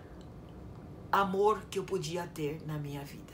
amor 1.11 1.61
que 1.69 1.79
eu 1.79 1.83
podia 1.83 2.27
ter 2.27 2.61
na 2.65 2.77
minha 2.77 3.03
vida. 3.03 3.33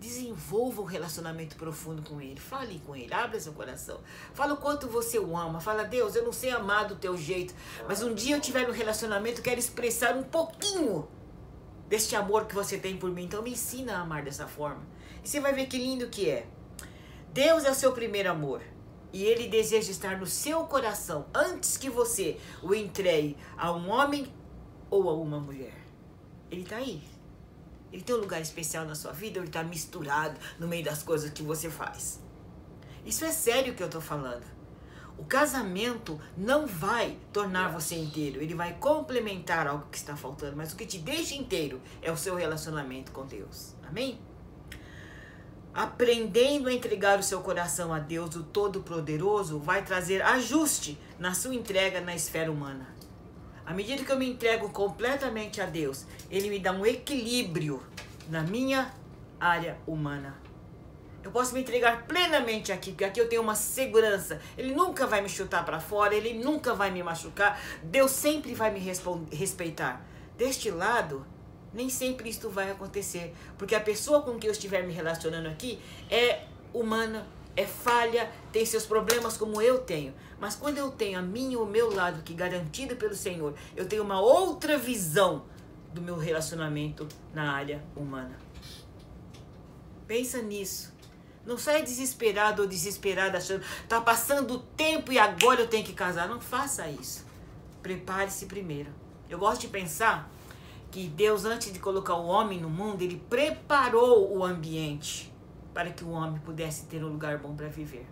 Desenvolva 0.00 0.82
um 0.82 0.84
relacionamento 0.84 1.56
profundo 1.56 2.02
com 2.02 2.20
Ele. 2.20 2.38
Fale 2.38 2.80
com 2.86 2.94
Ele, 2.94 3.12
abra 3.12 3.40
seu 3.40 3.52
coração. 3.52 4.00
Fala 4.34 4.54
o 4.54 4.58
quanto 4.58 4.86
você 4.86 5.18
o 5.18 5.36
ama. 5.36 5.60
Fala, 5.60 5.84
Deus, 5.84 6.14
eu 6.14 6.24
não 6.24 6.32
sei 6.32 6.50
amar 6.50 6.86
do 6.86 6.96
teu 6.96 7.16
jeito, 7.16 7.54
mas 7.88 8.02
um 8.02 8.14
dia 8.14 8.36
eu 8.36 8.40
tiver 8.40 8.68
um 8.68 8.72
relacionamento, 8.72 9.40
quero 9.40 9.58
expressar 9.58 10.14
um 10.14 10.22
pouquinho 10.22 11.08
deste 11.88 12.14
amor 12.14 12.46
que 12.46 12.54
você 12.54 12.76
tem 12.76 12.96
por 12.96 13.10
mim. 13.10 13.24
Então 13.24 13.42
me 13.42 13.52
ensina 13.52 13.96
a 13.96 14.00
amar 14.00 14.22
dessa 14.22 14.46
forma. 14.46 14.82
E 15.22 15.28
você 15.28 15.40
vai 15.40 15.54
ver 15.54 15.66
que 15.66 15.78
lindo 15.78 16.08
que 16.08 16.28
é. 16.28 16.46
Deus 17.32 17.64
é 17.64 17.70
o 17.70 17.74
seu 17.74 17.92
primeiro 17.92 18.30
amor. 18.30 18.60
E 19.12 19.24
Ele 19.24 19.48
deseja 19.48 19.90
estar 19.90 20.18
no 20.18 20.26
seu 20.26 20.64
coração 20.64 21.26
antes 21.32 21.76
que 21.76 21.88
você 21.88 22.38
o 22.62 22.74
entregue 22.74 23.36
a 23.56 23.72
um 23.72 23.88
homem 23.88 24.30
ou 24.94 25.10
a 25.10 25.14
uma 25.14 25.40
mulher. 25.40 25.74
Ele 26.48 26.62
está 26.62 26.76
aí. 26.76 27.02
Ele 27.92 28.02
tem 28.02 28.14
um 28.14 28.20
lugar 28.20 28.40
especial 28.40 28.84
na 28.84 28.94
sua 28.94 29.12
vida 29.12 29.40
ou 29.40 29.42
ele 29.42 29.48
está 29.48 29.64
misturado 29.64 30.38
no 30.58 30.68
meio 30.68 30.84
das 30.84 31.02
coisas 31.02 31.30
que 31.30 31.42
você 31.42 31.68
faz? 31.68 32.20
Isso 33.04 33.24
é 33.24 33.32
sério 33.32 33.74
que 33.74 33.82
eu 33.82 33.86
estou 33.86 34.00
falando. 34.00 34.44
O 35.18 35.24
casamento 35.24 36.20
não 36.36 36.66
vai 36.66 37.16
tornar 37.32 37.72
você 37.72 37.96
inteiro, 37.96 38.40
ele 38.40 38.54
vai 38.54 38.74
complementar 38.74 39.66
algo 39.66 39.86
que 39.90 39.96
está 39.96 40.16
faltando, 40.16 40.56
mas 40.56 40.72
o 40.72 40.76
que 40.76 40.86
te 40.86 40.98
deixa 40.98 41.34
inteiro 41.34 41.80
é 42.00 42.10
o 42.10 42.16
seu 42.16 42.34
relacionamento 42.34 43.12
com 43.12 43.24
Deus. 43.24 43.74
Amém? 43.88 44.18
Aprendendo 45.72 46.68
a 46.68 46.72
entregar 46.72 47.18
o 47.18 47.22
seu 47.22 47.40
coração 47.40 47.92
a 47.92 47.98
Deus, 47.98 48.34
o 48.36 48.44
Todo-Poderoso, 48.44 49.58
vai 49.58 49.84
trazer 49.84 50.22
ajuste 50.22 50.98
na 51.18 51.34
sua 51.34 51.54
entrega 51.54 52.00
na 52.00 52.14
esfera 52.14 52.50
humana. 52.50 52.93
À 53.66 53.72
medida 53.72 54.04
que 54.04 54.12
eu 54.12 54.18
me 54.18 54.28
entrego 54.28 54.68
completamente 54.70 55.60
a 55.60 55.66
Deus, 55.66 56.04
Ele 56.30 56.50
me 56.50 56.58
dá 56.58 56.72
um 56.72 56.84
equilíbrio 56.84 57.82
na 58.28 58.42
minha 58.42 58.92
área 59.40 59.78
humana. 59.86 60.36
Eu 61.22 61.30
posso 61.30 61.54
me 61.54 61.60
entregar 61.60 62.06
plenamente 62.06 62.70
aqui, 62.70 62.90
porque 62.90 63.04
aqui 63.04 63.18
eu 63.18 63.28
tenho 63.28 63.40
uma 63.40 63.54
segurança. 63.54 64.40
Ele 64.58 64.74
nunca 64.74 65.06
vai 65.06 65.22
me 65.22 65.28
chutar 65.28 65.64
para 65.64 65.80
fora, 65.80 66.14
ele 66.14 66.34
nunca 66.34 66.74
vai 66.74 66.90
me 66.90 67.02
machucar. 67.02 67.58
Deus 67.82 68.10
sempre 68.10 68.54
vai 68.54 68.70
me 68.70 68.78
respeitar. 69.32 70.04
Deste 70.36 70.70
lado, 70.70 71.24
nem 71.72 71.88
sempre 71.88 72.28
isto 72.28 72.50
vai 72.50 72.70
acontecer, 72.70 73.34
porque 73.56 73.74
a 73.74 73.80
pessoa 73.80 74.20
com 74.20 74.38
quem 74.38 74.48
eu 74.48 74.52
estiver 74.52 74.86
me 74.86 74.92
relacionando 74.92 75.48
aqui 75.48 75.80
é 76.10 76.44
humana, 76.74 77.26
é 77.56 77.66
falha, 77.66 78.30
tem 78.52 78.64
seus 78.66 78.84
problemas 78.84 79.36
como 79.36 79.60
eu 79.60 79.78
tenho. 79.78 80.14
Mas 80.40 80.56
quando 80.56 80.78
eu 80.78 80.90
tenho 80.90 81.18
a 81.18 81.22
minha 81.22 81.58
o 81.58 81.66
meu 81.66 81.94
lado 81.94 82.22
que 82.22 82.34
garantido 82.34 82.96
pelo 82.96 83.14
Senhor, 83.14 83.54
eu 83.76 83.86
tenho 83.86 84.02
uma 84.02 84.20
outra 84.20 84.76
visão 84.76 85.44
do 85.92 86.02
meu 86.02 86.18
relacionamento 86.18 87.06
na 87.32 87.52
área 87.52 87.82
humana. 87.94 88.36
Pensa 90.06 90.42
nisso. 90.42 90.92
Não 91.46 91.58
saia 91.58 91.82
desesperado 91.82 92.62
ou 92.62 92.68
desesperada 92.68 93.38
achando 93.38 93.62
tá 93.88 94.00
passando 94.00 94.54
o 94.54 94.58
tempo 94.58 95.12
e 95.12 95.18
agora 95.18 95.60
eu 95.60 95.68
tenho 95.68 95.84
que 95.84 95.92
casar. 95.92 96.28
Não 96.28 96.40
faça 96.40 96.88
isso. 96.88 97.24
Prepare-se 97.82 98.46
primeiro. 98.46 98.90
Eu 99.28 99.38
gosto 99.38 99.62
de 99.62 99.68
pensar 99.68 100.30
que 100.90 101.06
Deus, 101.06 101.44
antes 101.44 101.72
de 101.72 101.78
colocar 101.78 102.14
o 102.14 102.26
homem 102.26 102.60
no 102.60 102.70
mundo, 102.70 103.02
ele 103.02 103.22
preparou 103.28 104.36
o 104.36 104.44
ambiente 104.44 105.33
para 105.74 105.90
que 105.90 106.04
o 106.04 106.10
homem 106.10 106.40
pudesse 106.40 106.84
ter 106.86 107.04
um 107.04 107.08
lugar 107.08 107.38
bom 107.38 107.54
para 107.54 107.68
viver. 107.68 108.06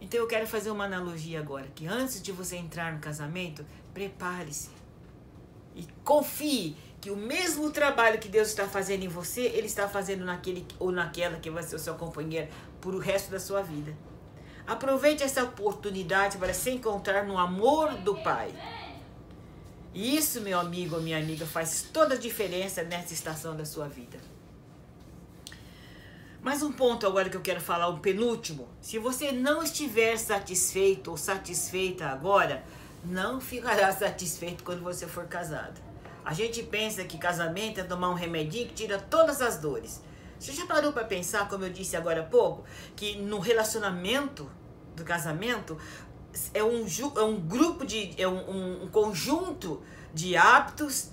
Então 0.00 0.18
eu 0.18 0.26
quero 0.26 0.46
fazer 0.46 0.70
uma 0.70 0.84
analogia 0.84 1.38
agora, 1.38 1.66
que 1.74 1.86
antes 1.86 2.22
de 2.22 2.32
você 2.32 2.56
entrar 2.56 2.92
no 2.92 2.98
casamento, 2.98 3.64
prepare-se. 3.92 4.70
E 5.76 5.86
confie 6.02 6.76
que 7.00 7.10
o 7.10 7.16
mesmo 7.16 7.70
trabalho 7.70 8.18
que 8.18 8.28
Deus 8.28 8.48
está 8.48 8.66
fazendo 8.66 9.04
em 9.04 9.08
você, 9.08 9.42
Ele 9.42 9.66
está 9.66 9.88
fazendo 9.88 10.24
naquele 10.24 10.66
ou 10.78 10.90
naquela 10.90 11.36
que 11.38 11.50
vai 11.50 11.62
ser 11.62 11.76
o 11.76 11.78
seu 11.78 11.94
companheiro 11.94 12.48
por 12.80 12.94
o 12.94 12.98
resto 12.98 13.30
da 13.30 13.38
sua 13.38 13.62
vida. 13.62 13.94
Aproveite 14.66 15.22
essa 15.22 15.44
oportunidade 15.44 16.38
para 16.38 16.54
se 16.54 16.70
encontrar 16.70 17.26
no 17.26 17.38
amor 17.38 17.94
do 17.98 18.16
Pai. 18.22 18.52
E 19.94 20.16
isso, 20.16 20.40
meu 20.40 20.58
amigo 20.58 20.96
ou 20.96 21.02
minha 21.02 21.18
amiga, 21.18 21.46
faz 21.46 21.88
toda 21.92 22.14
a 22.14 22.18
diferença 22.18 22.82
nessa 22.82 23.14
estação 23.14 23.56
da 23.56 23.64
sua 23.64 23.88
vida. 23.88 24.18
Mais 26.48 26.62
um 26.62 26.72
ponto 26.72 27.06
agora 27.06 27.28
que 27.28 27.36
eu 27.36 27.42
quero 27.42 27.60
falar, 27.60 27.90
um 27.90 27.98
penúltimo. 27.98 28.70
Se 28.80 28.98
você 28.98 29.32
não 29.32 29.62
estiver 29.62 30.16
satisfeito 30.16 31.10
ou 31.10 31.16
satisfeita 31.18 32.06
agora, 32.06 32.64
não 33.04 33.38
ficará 33.38 33.92
satisfeito 33.92 34.64
quando 34.64 34.82
você 34.82 35.06
for 35.06 35.26
casado. 35.26 35.78
A 36.24 36.32
gente 36.32 36.62
pensa 36.62 37.04
que 37.04 37.18
casamento 37.18 37.80
é 37.80 37.82
tomar 37.82 38.08
um 38.08 38.14
remedinho 38.14 38.66
que 38.66 38.72
tira 38.72 38.98
todas 38.98 39.42
as 39.42 39.58
dores. 39.58 40.00
Você 40.40 40.52
já 40.52 40.64
parou 40.64 40.90
para 40.90 41.04
pensar, 41.04 41.46
como 41.50 41.64
eu 41.64 41.70
disse 41.70 41.98
agora 41.98 42.22
há 42.22 42.24
pouco, 42.24 42.64
que 42.96 43.18
no 43.18 43.40
relacionamento 43.40 44.50
do 44.96 45.04
casamento 45.04 45.76
é 46.54 46.64
um, 46.64 46.86
é 47.14 47.22
um 47.24 47.38
grupo 47.38 47.84
de. 47.84 48.14
é 48.16 48.26
um, 48.26 48.84
um 48.84 48.88
conjunto 48.88 49.82
de 50.14 50.34
hábitos 50.34 51.10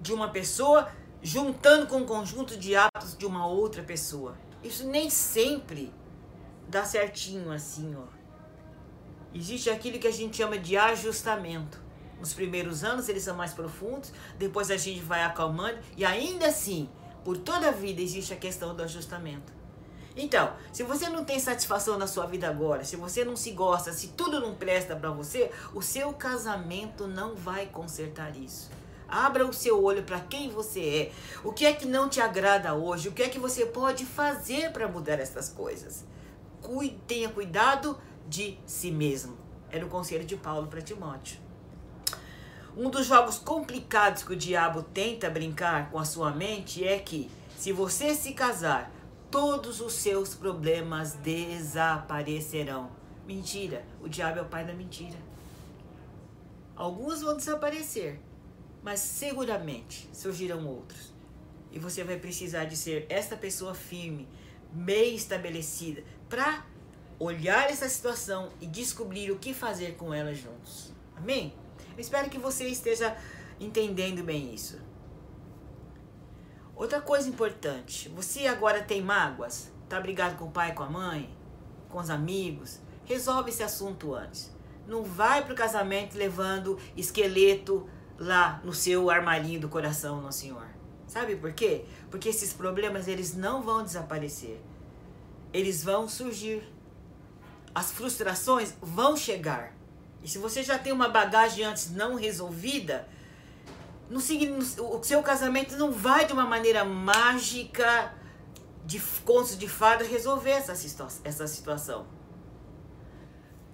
de 0.00 0.12
uma 0.12 0.30
pessoa 0.30 0.90
juntando 1.22 1.86
com 1.86 1.98
um 1.98 2.06
conjunto 2.06 2.56
de 2.56 2.74
hábitos 2.74 3.16
de 3.16 3.24
uma 3.24 3.46
outra 3.46 3.82
pessoa. 3.82 4.36
Isso 4.62 4.86
nem 4.86 5.08
sempre 5.08 5.92
dá 6.68 6.84
certinho 6.84 7.52
assim, 7.52 7.94
ó. 7.96 8.06
Existe 9.34 9.70
aquilo 9.70 9.98
que 9.98 10.08
a 10.08 10.12
gente 10.12 10.36
chama 10.36 10.58
de 10.58 10.76
ajustamento. 10.76 11.80
Nos 12.18 12.34
primeiros 12.34 12.84
anos 12.84 13.08
eles 13.08 13.22
são 13.22 13.36
mais 13.36 13.52
profundos, 13.52 14.12
depois 14.38 14.70
a 14.70 14.76
gente 14.76 15.00
vai 15.00 15.22
acalmando 15.22 15.78
e 15.96 16.04
ainda 16.04 16.46
assim, 16.46 16.88
por 17.24 17.38
toda 17.38 17.68
a 17.68 17.72
vida 17.72 18.00
existe 18.00 18.32
a 18.32 18.36
questão 18.36 18.74
do 18.74 18.82
ajustamento. 18.82 19.52
Então, 20.14 20.54
se 20.72 20.82
você 20.82 21.08
não 21.08 21.24
tem 21.24 21.40
satisfação 21.40 21.96
na 21.98 22.06
sua 22.06 22.26
vida 22.26 22.48
agora, 22.48 22.84
se 22.84 22.96
você 22.96 23.24
não 23.24 23.34
se 23.34 23.52
gosta, 23.52 23.92
se 23.92 24.08
tudo 24.08 24.40
não 24.40 24.54
presta 24.54 24.94
para 24.94 25.10
você, 25.10 25.50
o 25.72 25.80
seu 25.80 26.12
casamento 26.12 27.06
não 27.06 27.34
vai 27.34 27.66
consertar 27.66 28.36
isso. 28.36 28.70
Abra 29.12 29.46
o 29.46 29.52
seu 29.52 29.84
olho 29.84 30.02
para 30.04 30.18
quem 30.20 30.48
você 30.48 30.80
é. 30.80 31.12
O 31.44 31.52
que 31.52 31.66
é 31.66 31.74
que 31.74 31.84
não 31.84 32.08
te 32.08 32.18
agrada 32.18 32.72
hoje? 32.72 33.10
O 33.10 33.12
que 33.12 33.22
é 33.22 33.28
que 33.28 33.38
você 33.38 33.66
pode 33.66 34.06
fazer 34.06 34.72
para 34.72 34.88
mudar 34.88 35.20
essas 35.20 35.50
coisas? 35.50 36.06
Cuide, 36.62 36.96
tenha 37.06 37.28
cuidado 37.28 38.00
de 38.26 38.58
si 38.64 38.90
mesmo. 38.90 39.36
Era 39.70 39.84
o 39.84 39.88
conselho 39.90 40.24
de 40.24 40.34
Paulo 40.34 40.66
para 40.66 40.80
Timóteo. 40.80 41.36
Um 42.74 42.88
dos 42.88 43.04
jogos 43.04 43.38
complicados 43.38 44.22
que 44.22 44.32
o 44.32 44.36
diabo 44.36 44.82
tenta 44.82 45.28
brincar 45.28 45.90
com 45.90 45.98
a 45.98 46.06
sua 46.06 46.30
mente 46.30 46.82
é 46.82 46.98
que, 46.98 47.30
se 47.58 47.70
você 47.70 48.14
se 48.14 48.32
casar, 48.32 48.90
todos 49.30 49.82
os 49.82 49.92
seus 49.92 50.34
problemas 50.34 51.12
desaparecerão. 51.16 52.88
Mentira, 53.26 53.84
o 54.00 54.08
diabo 54.08 54.38
é 54.38 54.42
o 54.42 54.46
pai 54.46 54.64
da 54.64 54.72
mentira. 54.72 55.18
Alguns 56.74 57.20
vão 57.20 57.36
desaparecer, 57.36 58.18
mas 58.82 59.00
seguramente 59.00 60.08
surgirão 60.12 60.66
outros. 60.66 61.12
E 61.70 61.78
você 61.78 62.04
vai 62.04 62.18
precisar 62.18 62.64
de 62.64 62.76
ser 62.76 63.06
esta 63.08 63.36
pessoa 63.36 63.74
firme, 63.74 64.28
bem 64.72 65.14
estabelecida, 65.14 66.02
para 66.28 66.66
olhar 67.18 67.70
essa 67.70 67.88
situação 67.88 68.50
e 68.60 68.66
descobrir 68.66 69.30
o 69.30 69.38
que 69.38 69.54
fazer 69.54 69.94
com 69.96 70.12
ela 70.12 70.34
juntos. 70.34 70.92
Amém? 71.16 71.54
Eu 71.94 72.00
espero 72.00 72.28
que 72.28 72.38
você 72.38 72.66
esteja 72.66 73.16
entendendo 73.60 74.22
bem 74.24 74.52
isso. 74.52 74.78
Outra 76.74 77.00
coisa 77.00 77.28
importante, 77.28 78.08
você 78.08 78.46
agora 78.46 78.82
tem 78.82 79.00
mágoas? 79.00 79.70
Tá 79.88 80.00
brigado 80.00 80.36
com 80.36 80.46
o 80.46 80.50
pai, 80.50 80.74
com 80.74 80.82
a 80.82 80.90
mãe, 80.90 81.30
com 81.88 81.98
os 81.98 82.10
amigos? 82.10 82.80
Resolve 83.04 83.50
esse 83.50 83.62
assunto 83.62 84.14
antes. 84.14 84.50
Não 84.86 85.04
vai 85.04 85.44
pro 85.44 85.54
casamento 85.54 86.16
levando 86.16 86.78
esqueleto 86.96 87.88
lá 88.22 88.60
no 88.62 88.72
seu 88.72 89.10
armarinho 89.10 89.60
do 89.60 89.68
coração, 89.68 90.22
não 90.22 90.30
senhor. 90.30 90.66
Sabe 91.08 91.34
por 91.34 91.52
quê? 91.52 91.84
Porque 92.10 92.28
esses 92.28 92.52
problemas 92.52 93.08
eles 93.08 93.34
não 93.34 93.62
vão 93.62 93.82
desaparecer. 93.82 94.60
Eles 95.52 95.82
vão 95.82 96.08
surgir. 96.08 96.62
As 97.74 97.90
frustrações 97.90 98.74
vão 98.80 99.16
chegar. 99.16 99.74
E 100.22 100.28
se 100.28 100.38
você 100.38 100.62
já 100.62 100.78
tem 100.78 100.92
uma 100.92 101.08
bagagem 101.08 101.64
antes 101.64 101.90
não 101.90 102.14
resolvida, 102.14 103.08
no, 104.08 104.20
o 104.20 105.02
seu 105.02 105.22
casamento 105.22 105.76
não 105.76 105.90
vai 105.90 106.24
de 106.24 106.32
uma 106.32 106.46
maneira 106.46 106.84
mágica 106.84 108.14
de 108.86 109.00
contos 109.24 109.58
de 109.58 109.68
fadas 109.68 110.08
resolver 110.08 110.50
essa, 110.50 110.72
essa 111.24 111.46
situação. 111.46 112.06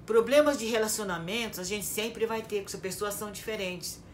Problemas 0.07 0.57
de 0.59 0.64
relacionamentos 0.64 1.59
a 1.59 1.64
gente 1.64 1.85
sempre 1.85 2.25
vai 2.25 2.40
ter, 2.40 2.62
porque 2.62 2.77
pessoas 2.79 3.12
são 3.12 3.31
diferentes. 3.31 4.08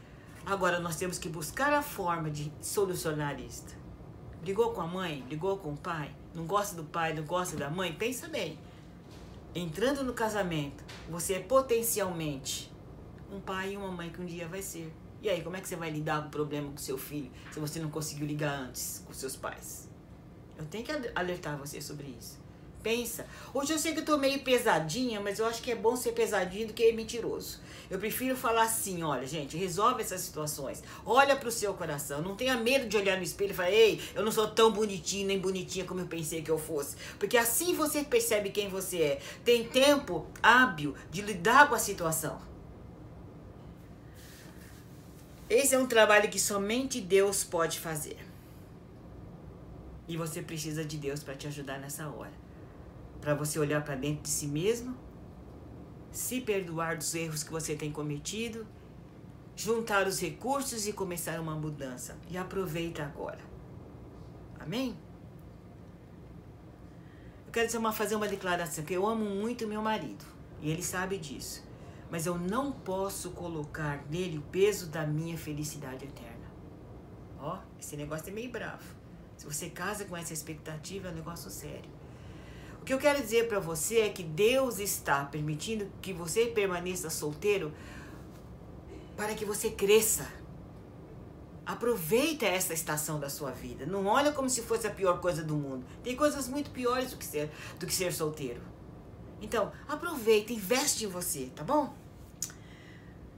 Agora 0.47 0.79
nós 0.79 0.97
temos 0.97 1.19
que 1.19 1.29
buscar 1.29 1.73
a 1.73 1.81
forma 1.81 2.31
de 2.31 2.53
solucionar 2.61 3.41
isso. 3.41 3.65
Brigou 4.43 4.73
com 4.73 4.83
a 4.83 4.87
mãe, 4.87 5.23
brigou 5.23 5.57
com 5.57 5.73
o 5.73 5.77
pai, 5.77 6.15
não 6.35 6.47
gosta 6.47 6.77
do 6.77 6.85
pai, 6.85 7.15
não 7.15 7.25
gosta 7.25 7.57
da 7.57 7.71
mãe, 7.71 7.95
pensa 7.95 8.29
bem. 8.29 8.59
Entrando 9.55 10.05
no 10.05 10.13
casamento, 10.13 10.85
você 11.09 11.35
é 11.35 11.41
potencialmente 11.41 12.71
um 13.33 13.41
pai 13.41 13.73
e 13.73 13.77
uma 13.79 13.91
mãe 13.91 14.11
que 14.11 14.21
um 14.21 14.27
dia 14.27 14.47
vai 14.47 14.61
ser. 14.61 14.93
E 15.23 15.31
aí, 15.31 15.43
como 15.43 15.57
é 15.57 15.63
que 15.63 15.67
você 15.67 15.77
vai 15.77 15.91
lidar 15.91 16.21
com 16.21 16.29
o 16.29 16.31
problema 16.31 16.71
com 16.71 16.77
seu 16.77 16.99
filho 16.99 17.31
se 17.51 17.59
você 17.59 17.81
não 17.81 17.89
conseguiu 17.89 18.27
ligar 18.27 18.55
antes 18.55 19.03
com 19.07 19.15
seus 19.15 19.35
pais? 19.35 19.89
Eu 20.59 20.67
tenho 20.67 20.85
que 20.85 20.93
alertar 21.15 21.57
você 21.57 21.81
sobre 21.81 22.09
isso. 22.09 22.44
Pensa. 22.85 23.27
Hoje 23.55 23.73
eu 23.73 23.79
sei 23.79 23.95
que 23.95 24.01
eu 24.01 24.05
tô 24.05 24.19
meio 24.19 24.41
pesadinha, 24.41 25.19
mas 25.19 25.39
eu 25.39 25.47
acho 25.47 25.63
que 25.63 25.71
é 25.71 25.75
bom 25.75 25.97
ser 25.97 26.13
pesadinho 26.13 26.67
do 26.67 26.75
que 26.75 26.93
mentiroso. 26.93 27.59
Eu 27.91 27.99
prefiro 27.99 28.37
falar 28.37 28.65
assim, 28.65 29.03
olha, 29.03 29.27
gente, 29.27 29.57
resolve 29.57 30.03
essas 30.03 30.21
situações. 30.21 30.83
Olha 31.07 31.35
pro 31.35 31.51
seu 31.51 31.73
coração. 31.73 32.21
Não 32.21 32.37
tenha 32.37 32.59
medo 32.59 32.87
de 32.87 32.95
olhar 32.99 33.17
no 33.17 33.23
espelho 33.23 33.53
e 33.53 33.55
falar, 33.55 33.71
ei, 33.71 34.03
eu 34.15 34.23
não 34.23 34.31
sou 34.31 34.49
tão 34.49 34.71
bonitinho 34.71 35.27
nem 35.27 35.39
bonitinha 35.39 35.87
como 35.87 36.01
eu 36.01 36.07
pensei 36.07 36.43
que 36.43 36.51
eu 36.51 36.59
fosse. 36.59 36.95
Porque 37.19 37.39
assim 37.39 37.75
você 37.75 38.05
percebe 38.05 38.51
quem 38.51 38.69
você 38.69 39.01
é. 39.01 39.21
Tem 39.43 39.65
tempo 39.65 40.27
hábil 40.43 40.95
de 41.11 41.23
lidar 41.23 41.71
com 41.71 41.75
a 41.75 41.79
situação. 41.79 42.39
Esse 45.49 45.75
é 45.75 45.79
um 45.79 45.87
trabalho 45.87 46.29
que 46.29 46.39
somente 46.39 47.01
Deus 47.01 47.45
pode 47.45 47.81
fazer. 47.81 48.19
E 50.07 50.19
você 50.19 50.43
precisa 50.43 50.85
de 50.85 50.99
Deus 50.99 51.23
para 51.23 51.35
te 51.35 51.47
ajudar 51.47 51.79
nessa 51.79 52.07
hora. 52.09 52.44
Para 53.25 53.35
você 53.35 53.59
olhar 53.59 53.83
para 53.83 53.95
dentro 53.95 54.25
de 54.25 54.29
si 54.29 54.47
mesmo, 54.47 54.95
se 56.13 56.43
perdoar 56.43 56.99
dos 56.99 57.15
erros 57.15 57.43
que 57.43 57.51
você 57.51 57.75
tem 57.75 57.91
cometido, 57.91 58.67
juntar 59.57 60.07
os 60.07 60.21
recursos 60.21 60.87
e 60.87 60.93
começar 60.93 61.41
uma 61.41 61.55
mudança. 61.55 62.19
E 62.29 62.37
aproveita 62.37 63.03
agora. 63.03 63.41
Amém? 64.61 64.95
Eu 67.47 67.53
quero 67.53 67.93
fazer 67.93 68.15
uma 68.15 68.29
declaração 68.29 68.85
que 68.85 68.93
eu 68.93 69.07
amo 69.07 69.25
muito 69.25 69.67
meu 69.67 69.81
marido 69.81 70.25
e 70.61 70.71
ele 70.71 70.83
sabe 70.83 71.17
disso 71.17 71.65
mas 72.11 72.27
eu 72.27 72.39
não 72.39 72.71
posso 72.71 73.31
colocar 73.33 74.05
nele 74.09 74.39
o 74.39 74.43
peso 74.43 74.89
da 74.89 75.05
minha 75.05 75.37
felicidade 75.37 76.05
eterna. 76.05 76.47
Ó, 77.41 77.59
esse 77.81 77.97
negócio 77.97 78.29
é 78.29 78.33
meio 78.33 78.53
bravo. 78.53 78.85
Se 79.37 79.45
você 79.45 79.69
casa 79.69 80.05
com 80.05 80.17
essa 80.17 80.33
expectativa, 80.33 81.09
é 81.09 81.11
um 81.11 81.15
negócio 81.15 81.51
sério. 81.51 81.91
O 82.85 82.87
que 82.87 82.93
eu 82.93 82.99
quero 82.99 83.23
dizer 83.23 83.49
para 83.49 83.59
você 83.59 84.01
é 84.01 84.11
que 84.11 84.23
Deus 84.23 84.79
está 84.79 85.25
permitindo 85.25 85.91
que 86.03 86.13
você 86.13 86.49
permaneça 86.49 87.09
solteiro 87.09 87.73
para 89.17 89.35
que 89.35 89.43
você 89.43 89.71
cresça. 89.71 90.29
Aproveita 91.65 92.45
essa 92.45 92.75
estação 92.75 93.19
da 93.19 93.31
sua 93.31 93.53
vida. 93.53 93.87
Não 93.87 94.05
olha 94.05 94.33
como 94.33 94.51
se 94.51 94.61
fosse 94.61 94.87
a 94.87 94.91
pior 94.91 95.19
coisa 95.19 95.43
do 95.43 95.57
mundo. 95.57 95.83
Tem 96.03 96.15
coisas 96.15 96.47
muito 96.47 96.71
piores 96.73 97.13
do 97.13 97.17
que 97.17 97.25
ser, 97.25 97.51
do 97.81 97.87
que 97.87 97.95
ser 97.95 98.13
solteiro. 98.13 98.61
Então, 99.41 99.73
aproveita, 99.89 100.53
investe 100.53 101.07
em 101.07 101.09
você, 101.09 101.51
tá 101.57 101.65
bom? 101.65 101.97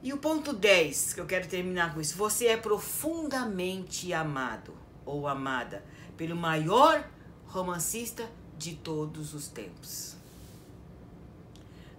E 0.02 0.12
o 0.12 0.18
ponto 0.18 0.52
10, 0.52 1.14
que 1.14 1.20
eu 1.20 1.26
quero 1.26 1.46
terminar 1.46 1.94
com 1.94 2.00
isso. 2.00 2.16
Você 2.16 2.48
é 2.48 2.56
profundamente 2.56 4.12
amado 4.12 4.74
ou 5.04 5.28
amada 5.28 5.84
pelo 6.16 6.34
maior 6.34 7.08
romancista 7.44 8.28
de 8.58 8.74
todos 8.74 9.34
os 9.34 9.48
tempos. 9.48 10.16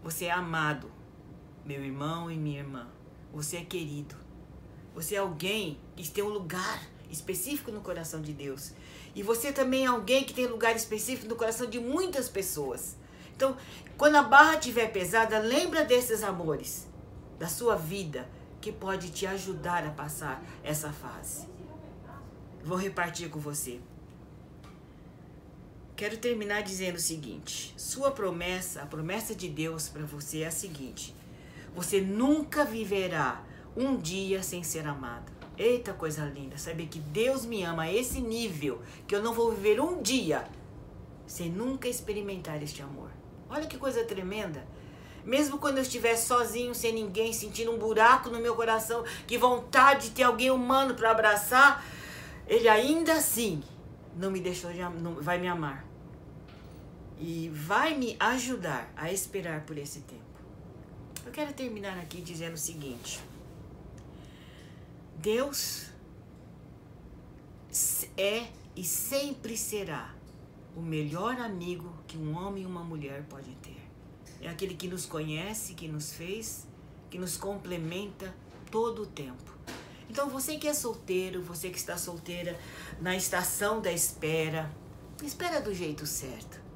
Você 0.04 0.26
é 0.26 0.32
amado, 0.32 0.92
meu 1.66 1.84
irmão 1.84 2.32
e 2.32 2.38
minha 2.38 2.60
irmã. 2.60 2.88
Você 3.34 3.58
é 3.58 3.66
querido. 3.66 4.16
Você 4.96 5.16
é 5.16 5.20
alguém 5.20 5.80
que 5.96 6.10
tem 6.10 6.24
um 6.24 6.30
lugar 6.30 6.88
específico 7.10 7.72
no 7.72 7.82
coração 7.82 8.22
de 8.22 8.34
Deus. 8.34 8.74
E 9.14 9.22
você 9.22 9.52
também 9.52 9.86
é 9.86 9.88
alguém 9.88 10.24
que 10.24 10.34
tem 10.34 10.48
lugar 10.48 10.76
específico 10.76 11.28
no 11.28 11.36
coração 11.36 11.70
de 11.70 11.80
muitas 11.80 12.30
pessoas. 12.30 12.96
Então, 13.36 13.56
quando 13.98 14.16
a 14.16 14.24
barra 14.24 14.56
estiver 14.56 14.92
pesada, 14.92 15.40
lembra 15.40 15.86
desses 15.86 16.24
amores 16.24 16.88
da 17.38 17.48
sua 17.48 17.76
vida 17.76 18.28
que 18.60 18.72
pode 18.72 19.12
te 19.12 19.28
ajudar 19.28 19.86
a 19.86 19.92
passar 19.92 20.44
essa 20.64 20.92
fase. 20.92 21.48
Vou 22.64 22.78
repartir 22.78 23.30
com 23.30 23.40
você. 23.40 23.80
Quero 25.98 26.16
terminar 26.16 26.62
dizendo 26.62 26.98
o 26.98 27.02
seguinte: 27.02 27.74
sua 27.76 28.12
promessa, 28.12 28.84
a 28.84 28.86
promessa 28.86 29.34
de 29.34 29.50
Deus 29.50 29.90
para 29.90 30.06
você 30.06 30.42
é 30.42 30.48
a 30.48 30.52
seguinte: 30.52 31.16
você 31.76 32.00
nunca 32.00 32.64
viverá 32.64 33.44
um 33.76 33.98
dia 33.98 34.44
sem 34.44 34.62
ser 34.62 34.86
amado. 34.86 35.32
Eita 35.58 35.94
coisa 35.94 36.24
linda, 36.24 36.56
saber 36.56 36.86
que 36.86 37.00
Deus 37.00 37.48
me 37.48 37.64
ama 37.64 37.84
a 37.84 37.92
esse 37.92 38.22
nível 38.22 38.80
que 39.08 39.16
eu 39.16 39.24
não 39.24 39.34
vou 39.34 39.52
viver 39.52 39.82
um 39.82 40.00
dia 40.00 40.48
sem 41.26 41.50
nunca 41.50 41.88
experimentar 41.88 42.62
este 42.62 42.84
amor. 42.84 43.10
Olha 43.50 43.66
que 43.66 43.76
coisa 43.76 44.04
tremenda. 44.04 44.68
Mesmo 45.26 45.58
quando 45.58 45.78
eu 45.78 45.82
estiver 45.82 46.16
sozinho, 46.16 46.76
sem 46.76 46.94
ninguém, 46.94 47.34
sentindo 47.34 47.72
um 47.72 47.80
buraco 47.80 48.30
no 48.30 48.40
meu 48.40 48.54
coração, 48.56 49.04
que 49.26 49.36
vontade 49.36 50.10
de 50.10 50.12
ter 50.14 50.24
alguém 50.24 50.52
humano 50.52 50.94
para 50.94 51.10
abraçar, 51.10 51.84
ele 52.48 52.70
ainda 52.70 53.14
assim 53.14 53.64
não 54.16 54.30
me 54.30 54.40
deixou 54.40 54.72
de 54.72 54.80
não, 54.80 55.16
vai 55.16 55.40
me 55.40 55.48
amar. 55.48 55.87
E 57.20 57.50
vai 57.50 57.98
me 57.98 58.16
ajudar 58.20 58.92
a 58.96 59.12
esperar 59.12 59.66
por 59.66 59.78
esse 59.78 60.02
tempo. 60.02 60.22
Eu 61.26 61.32
quero 61.32 61.54
terminar 61.54 61.98
aqui 61.98 62.22
dizendo 62.22 62.54
o 62.54 62.58
seguinte: 62.58 63.20
Deus 65.18 65.88
é 68.16 68.48
e 68.76 68.84
sempre 68.84 69.58
será 69.58 70.14
o 70.76 70.82
melhor 70.82 71.40
amigo 71.40 71.92
que 72.06 72.18
um 72.18 72.38
homem 72.38 72.64
e 72.64 72.66
uma 72.66 72.84
mulher 72.84 73.24
podem 73.24 73.56
ter. 73.56 73.82
É 74.40 74.48
aquele 74.48 74.76
que 74.76 74.88
nos 74.88 75.06
conhece, 75.06 75.74
que 75.74 75.88
nos 75.88 76.14
fez, 76.14 76.68
que 77.10 77.18
nos 77.18 77.36
complementa 77.36 78.34
todo 78.70 79.02
o 79.02 79.06
tempo. 79.08 79.58
Então, 80.10 80.30
você 80.30 80.58
que 80.58 80.68
é 80.68 80.74
solteiro, 80.74 81.42
você 81.42 81.70
que 81.70 81.78
está 81.78 81.98
solteira 81.98 82.58
na 83.02 83.16
estação 83.16 83.82
da 83.82 83.92
espera, 83.92 84.72
espera 85.24 85.60
do 85.60 85.74
jeito 85.74 86.06
certo. 86.06 86.67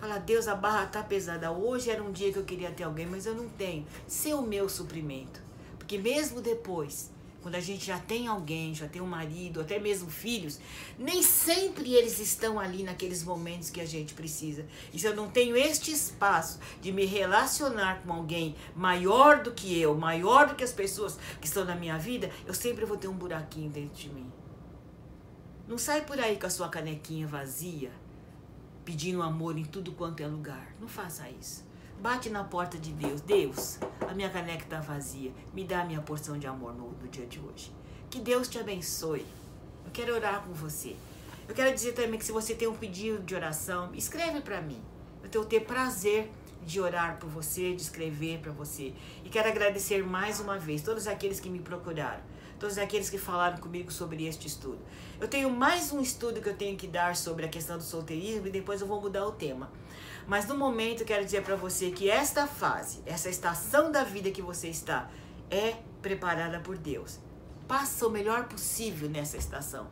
Fala, 0.00 0.18
Deus, 0.18 0.48
a 0.48 0.54
barra 0.54 0.86
tá 0.86 1.02
pesada. 1.02 1.52
Hoje 1.52 1.90
era 1.90 2.02
um 2.02 2.10
dia 2.10 2.32
que 2.32 2.38
eu 2.38 2.44
queria 2.44 2.70
ter 2.70 2.84
alguém, 2.84 3.04
mas 3.04 3.26
eu 3.26 3.34
não 3.34 3.50
tenho. 3.50 3.86
Ser 4.06 4.32
o 4.32 4.40
meu 4.40 4.66
suprimento. 4.66 5.42
Porque 5.76 5.98
mesmo 5.98 6.40
depois, 6.40 7.10
quando 7.42 7.56
a 7.56 7.60
gente 7.60 7.84
já 7.84 7.98
tem 7.98 8.26
alguém, 8.26 8.74
já 8.74 8.88
tem 8.88 9.02
um 9.02 9.06
marido, 9.06 9.60
até 9.60 9.78
mesmo 9.78 10.10
filhos, 10.10 10.58
nem 10.98 11.22
sempre 11.22 11.92
eles 11.92 12.18
estão 12.18 12.58
ali 12.58 12.82
naqueles 12.82 13.22
momentos 13.22 13.68
que 13.68 13.78
a 13.78 13.84
gente 13.84 14.14
precisa. 14.14 14.64
E 14.90 14.98
se 14.98 15.06
eu 15.06 15.14
não 15.14 15.28
tenho 15.28 15.54
este 15.54 15.92
espaço 15.92 16.60
de 16.80 16.90
me 16.92 17.04
relacionar 17.04 18.00
com 18.00 18.10
alguém 18.10 18.56
maior 18.74 19.42
do 19.42 19.52
que 19.52 19.78
eu, 19.78 19.94
maior 19.94 20.48
do 20.48 20.54
que 20.54 20.64
as 20.64 20.72
pessoas 20.72 21.18
que 21.38 21.46
estão 21.46 21.66
na 21.66 21.74
minha 21.74 21.98
vida, 21.98 22.30
eu 22.46 22.54
sempre 22.54 22.86
vou 22.86 22.96
ter 22.96 23.08
um 23.08 23.12
buraquinho 23.12 23.68
dentro 23.68 23.96
de 23.96 24.08
mim. 24.08 24.32
Não 25.68 25.76
sai 25.76 26.06
por 26.06 26.18
aí 26.18 26.38
com 26.38 26.46
a 26.46 26.50
sua 26.50 26.70
canequinha 26.70 27.26
vazia, 27.26 27.90
pedindo 28.84 29.22
amor 29.22 29.58
em 29.58 29.64
tudo 29.64 29.92
quanto 29.92 30.22
é 30.22 30.26
lugar. 30.26 30.74
Não 30.80 30.88
faça 30.88 31.28
isso. 31.30 31.64
Bate 32.00 32.30
na 32.30 32.44
porta 32.44 32.78
de 32.78 32.92
Deus. 32.92 33.20
Deus, 33.20 33.78
a 34.08 34.14
minha 34.14 34.30
caneca 34.30 34.64
está 34.64 34.80
vazia. 34.80 35.32
Me 35.52 35.64
dá 35.64 35.82
a 35.82 35.84
minha 35.84 36.00
porção 36.00 36.38
de 36.38 36.46
amor 36.46 36.74
no, 36.74 36.90
no 36.92 37.08
dia 37.08 37.26
de 37.26 37.38
hoje. 37.38 37.72
Que 38.08 38.20
Deus 38.20 38.48
te 38.48 38.58
abençoe. 38.58 39.26
Eu 39.84 39.90
quero 39.92 40.14
orar 40.14 40.42
com 40.42 40.52
você. 40.52 40.96
Eu 41.48 41.54
quero 41.54 41.74
dizer 41.74 41.92
também 41.92 42.18
que 42.18 42.24
se 42.24 42.32
você 42.32 42.54
tem 42.54 42.68
um 42.68 42.74
pedido 42.74 43.22
de 43.22 43.34
oração, 43.34 43.90
escreve 43.94 44.40
para 44.40 44.60
mim. 44.60 44.80
Eu 45.22 45.28
tenho 45.28 45.44
ter 45.44 45.60
prazer 45.60 46.30
de 46.64 46.80
orar 46.80 47.18
por 47.18 47.28
você, 47.28 47.74
de 47.74 47.82
escrever 47.82 48.38
para 48.38 48.52
você. 48.52 48.92
E 49.24 49.28
quero 49.28 49.48
agradecer 49.48 50.02
mais 50.04 50.40
uma 50.40 50.58
vez 50.58 50.82
todos 50.82 51.06
aqueles 51.06 51.40
que 51.40 51.48
me 51.48 51.58
procuraram, 51.58 52.22
todos 52.60 52.76
aqueles 52.76 53.08
que 53.08 53.16
falaram 53.16 53.56
comigo 53.56 53.90
sobre 53.90 54.26
este 54.26 54.46
estudo. 54.46 54.78
Eu 55.18 55.26
tenho 55.26 55.48
mais 55.48 55.90
um 55.92 56.00
estudo 56.00 56.42
que 56.42 56.48
eu 56.50 56.56
tenho 56.56 56.76
que 56.76 56.86
dar 56.86 57.16
sobre 57.16 57.46
a 57.46 57.48
questão 57.48 57.78
do 57.78 57.82
solteirismo 57.82 58.46
e 58.46 58.50
depois 58.50 58.82
eu 58.82 58.86
vou 58.86 59.00
mudar 59.00 59.26
o 59.26 59.32
tema. 59.32 59.72
Mas 60.28 60.46
no 60.46 60.56
momento 60.56 61.00
eu 61.00 61.06
quero 61.06 61.24
dizer 61.24 61.42
para 61.42 61.56
você 61.56 61.90
que 61.90 62.10
esta 62.10 62.46
fase, 62.46 63.00
essa 63.06 63.30
estação 63.30 63.90
da 63.90 64.04
vida 64.04 64.30
que 64.30 64.42
você 64.42 64.68
está, 64.68 65.10
é 65.50 65.78
preparada 66.02 66.60
por 66.60 66.76
Deus. 66.76 67.18
Passa 67.66 68.06
o 68.06 68.10
melhor 68.10 68.44
possível 68.44 69.08
nessa 69.08 69.38
estação. 69.38 69.88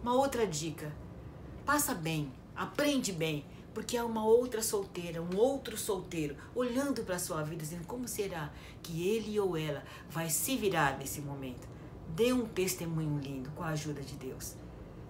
Uma 0.00 0.14
outra 0.14 0.46
dica: 0.46 0.92
passa 1.66 1.94
bem, 1.94 2.32
aprende 2.54 3.12
bem, 3.12 3.44
porque 3.74 3.96
é 3.96 4.02
uma 4.04 4.24
outra 4.24 4.62
solteira, 4.62 5.20
um 5.20 5.36
outro 5.36 5.76
solteiro 5.76 6.36
olhando 6.54 7.02
para 7.02 7.16
a 7.16 7.18
sua 7.18 7.42
vida, 7.42 7.62
dizendo 7.62 7.86
como 7.88 8.06
será 8.06 8.52
que 8.84 9.08
ele 9.08 9.38
ou 9.40 9.56
ela 9.56 9.82
vai 10.08 10.30
se 10.30 10.56
virar 10.56 10.96
nesse 10.96 11.20
momento. 11.20 11.73
Dê 12.08 12.32
um 12.32 12.46
testemunho 12.46 13.18
lindo 13.18 13.50
com 13.50 13.62
a 13.62 13.68
ajuda 13.68 14.02
de 14.02 14.14
Deus. 14.14 14.54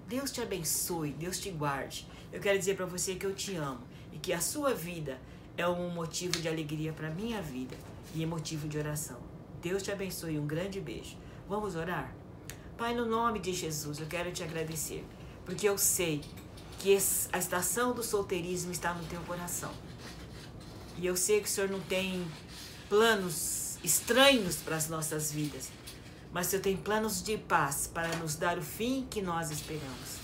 Deus 0.07 0.31
te 0.31 0.41
abençoe, 0.41 1.13
Deus 1.13 1.39
te 1.39 1.51
guarde. 1.51 2.07
Eu 2.33 2.41
quero 2.41 2.59
dizer 2.59 2.77
para 2.77 2.87
você 2.87 3.15
que 3.15 3.27
eu 3.27 3.35
te 3.35 3.55
amo 3.57 3.81
e 4.13 4.19
que 4.19 4.33
a 4.33 4.41
sua 4.41 4.75
vida 4.75 5.19
é 5.57 5.67
um 5.67 5.91
motivo 5.91 6.41
de 6.41 6.49
alegria 6.49 6.93
para 6.93 7.11
minha 7.11 7.41
vida 7.41 7.77
e 8.15 8.23
é 8.23 8.27
motivo 8.27 8.69
de 8.69 8.79
oração. 8.79 9.19
Deus 9.63 9.83
te 9.83 9.91
abençoe. 9.91 10.39
Um 10.39 10.47
grande 10.47 10.81
beijo. 10.81 11.17
Vamos 11.49 11.75
orar? 11.75 12.15
Pai, 12.77 12.95
no 12.95 13.07
nome 13.07 13.39
de 13.39 13.53
Jesus, 13.53 14.01
eu 14.01 14.07
quero 14.07 14.33
te 14.33 14.43
agradecer, 14.43 15.05
porque 15.45 15.69
eu 15.69 15.79
sei 15.79 16.23
que 16.79 16.93
a 17.33 17.39
estação 17.39 17.95
do 17.95 18.03
solteirismo 18.03 18.73
está 18.73 18.93
no 18.93 19.05
teu 19.07 19.21
coração. 19.23 19.73
E 20.99 21.07
eu 21.07 21.17
sei 21.17 21.41
que 21.41 21.47
o 21.47 21.51
Senhor 21.51 21.71
não 21.71 21.81
tem 21.81 22.27
planos 22.89 23.79
estranhos 23.83 24.57
para 24.57 24.77
as 24.77 24.89
nossas 24.89 25.31
vidas, 25.31 25.71
mas 26.35 26.49
o 26.49 26.51
Senhor 26.51 26.63
tem 26.63 26.77
planos 26.77 27.23
de 27.23 27.39
paz 27.39 27.87
para 27.87 28.09
nos 28.17 28.35
dar 28.35 28.59
o 28.59 28.63
fim 28.63 29.07
que 29.09 29.23
nós 29.23 29.53
esperamos. 29.53 30.19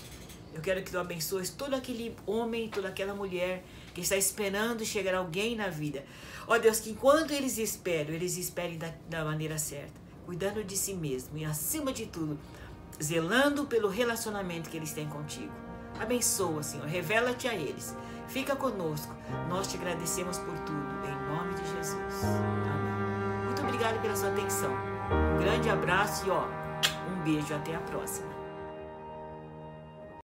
Eu 0.53 0.59
quero 0.59 0.83
que 0.83 0.91
tu 0.91 0.99
abençoes 0.99 1.49
todo 1.49 1.73
aquele 1.73 2.13
homem, 2.27 2.67
toda 2.69 2.89
aquela 2.89 3.15
mulher 3.15 3.63
que 3.93 4.01
está 4.01 4.17
esperando 4.17 4.83
chegar 4.83 5.15
alguém 5.15 5.55
na 5.55 5.69
vida. 5.69 6.03
Ó 6.45 6.57
Deus, 6.57 6.81
que 6.81 6.89
enquanto 6.89 7.31
eles 7.31 7.57
esperam, 7.57 8.13
eles 8.13 8.35
esperem 8.35 8.77
da, 8.77 8.93
da 9.09 9.23
maneira 9.23 9.57
certa, 9.57 9.93
cuidando 10.25 10.61
de 10.65 10.75
si 10.75 10.93
mesmo 10.93 11.37
e, 11.37 11.45
acima 11.45 11.93
de 11.93 12.05
tudo, 12.05 12.37
zelando 13.01 13.65
pelo 13.65 13.87
relacionamento 13.87 14.69
que 14.69 14.75
eles 14.75 14.91
têm 14.91 15.07
contigo. 15.07 15.53
Abençoa, 15.97 16.61
Senhor, 16.61 16.87
revela-te 16.87 17.47
a 17.47 17.55
eles. 17.55 17.95
Fica 18.27 18.53
conosco. 18.53 19.15
Nós 19.47 19.67
te 19.67 19.77
agradecemos 19.77 20.37
por 20.39 20.59
tudo, 20.59 21.05
em 21.05 21.33
nome 21.33 21.53
de 21.53 21.65
Jesus. 21.73 22.23
Amém. 22.25 23.45
Muito 23.45 23.61
obrigado 23.61 24.01
pela 24.01 24.15
sua 24.15 24.29
atenção. 24.29 24.90
Um 25.11 25.39
grande 25.39 25.69
abraço 25.69 26.27
e 26.27 26.31
ó, 26.31 26.45
um 27.09 27.23
beijo 27.23 27.53
até 27.53 27.75
a 27.75 27.79
próxima. 27.79 28.30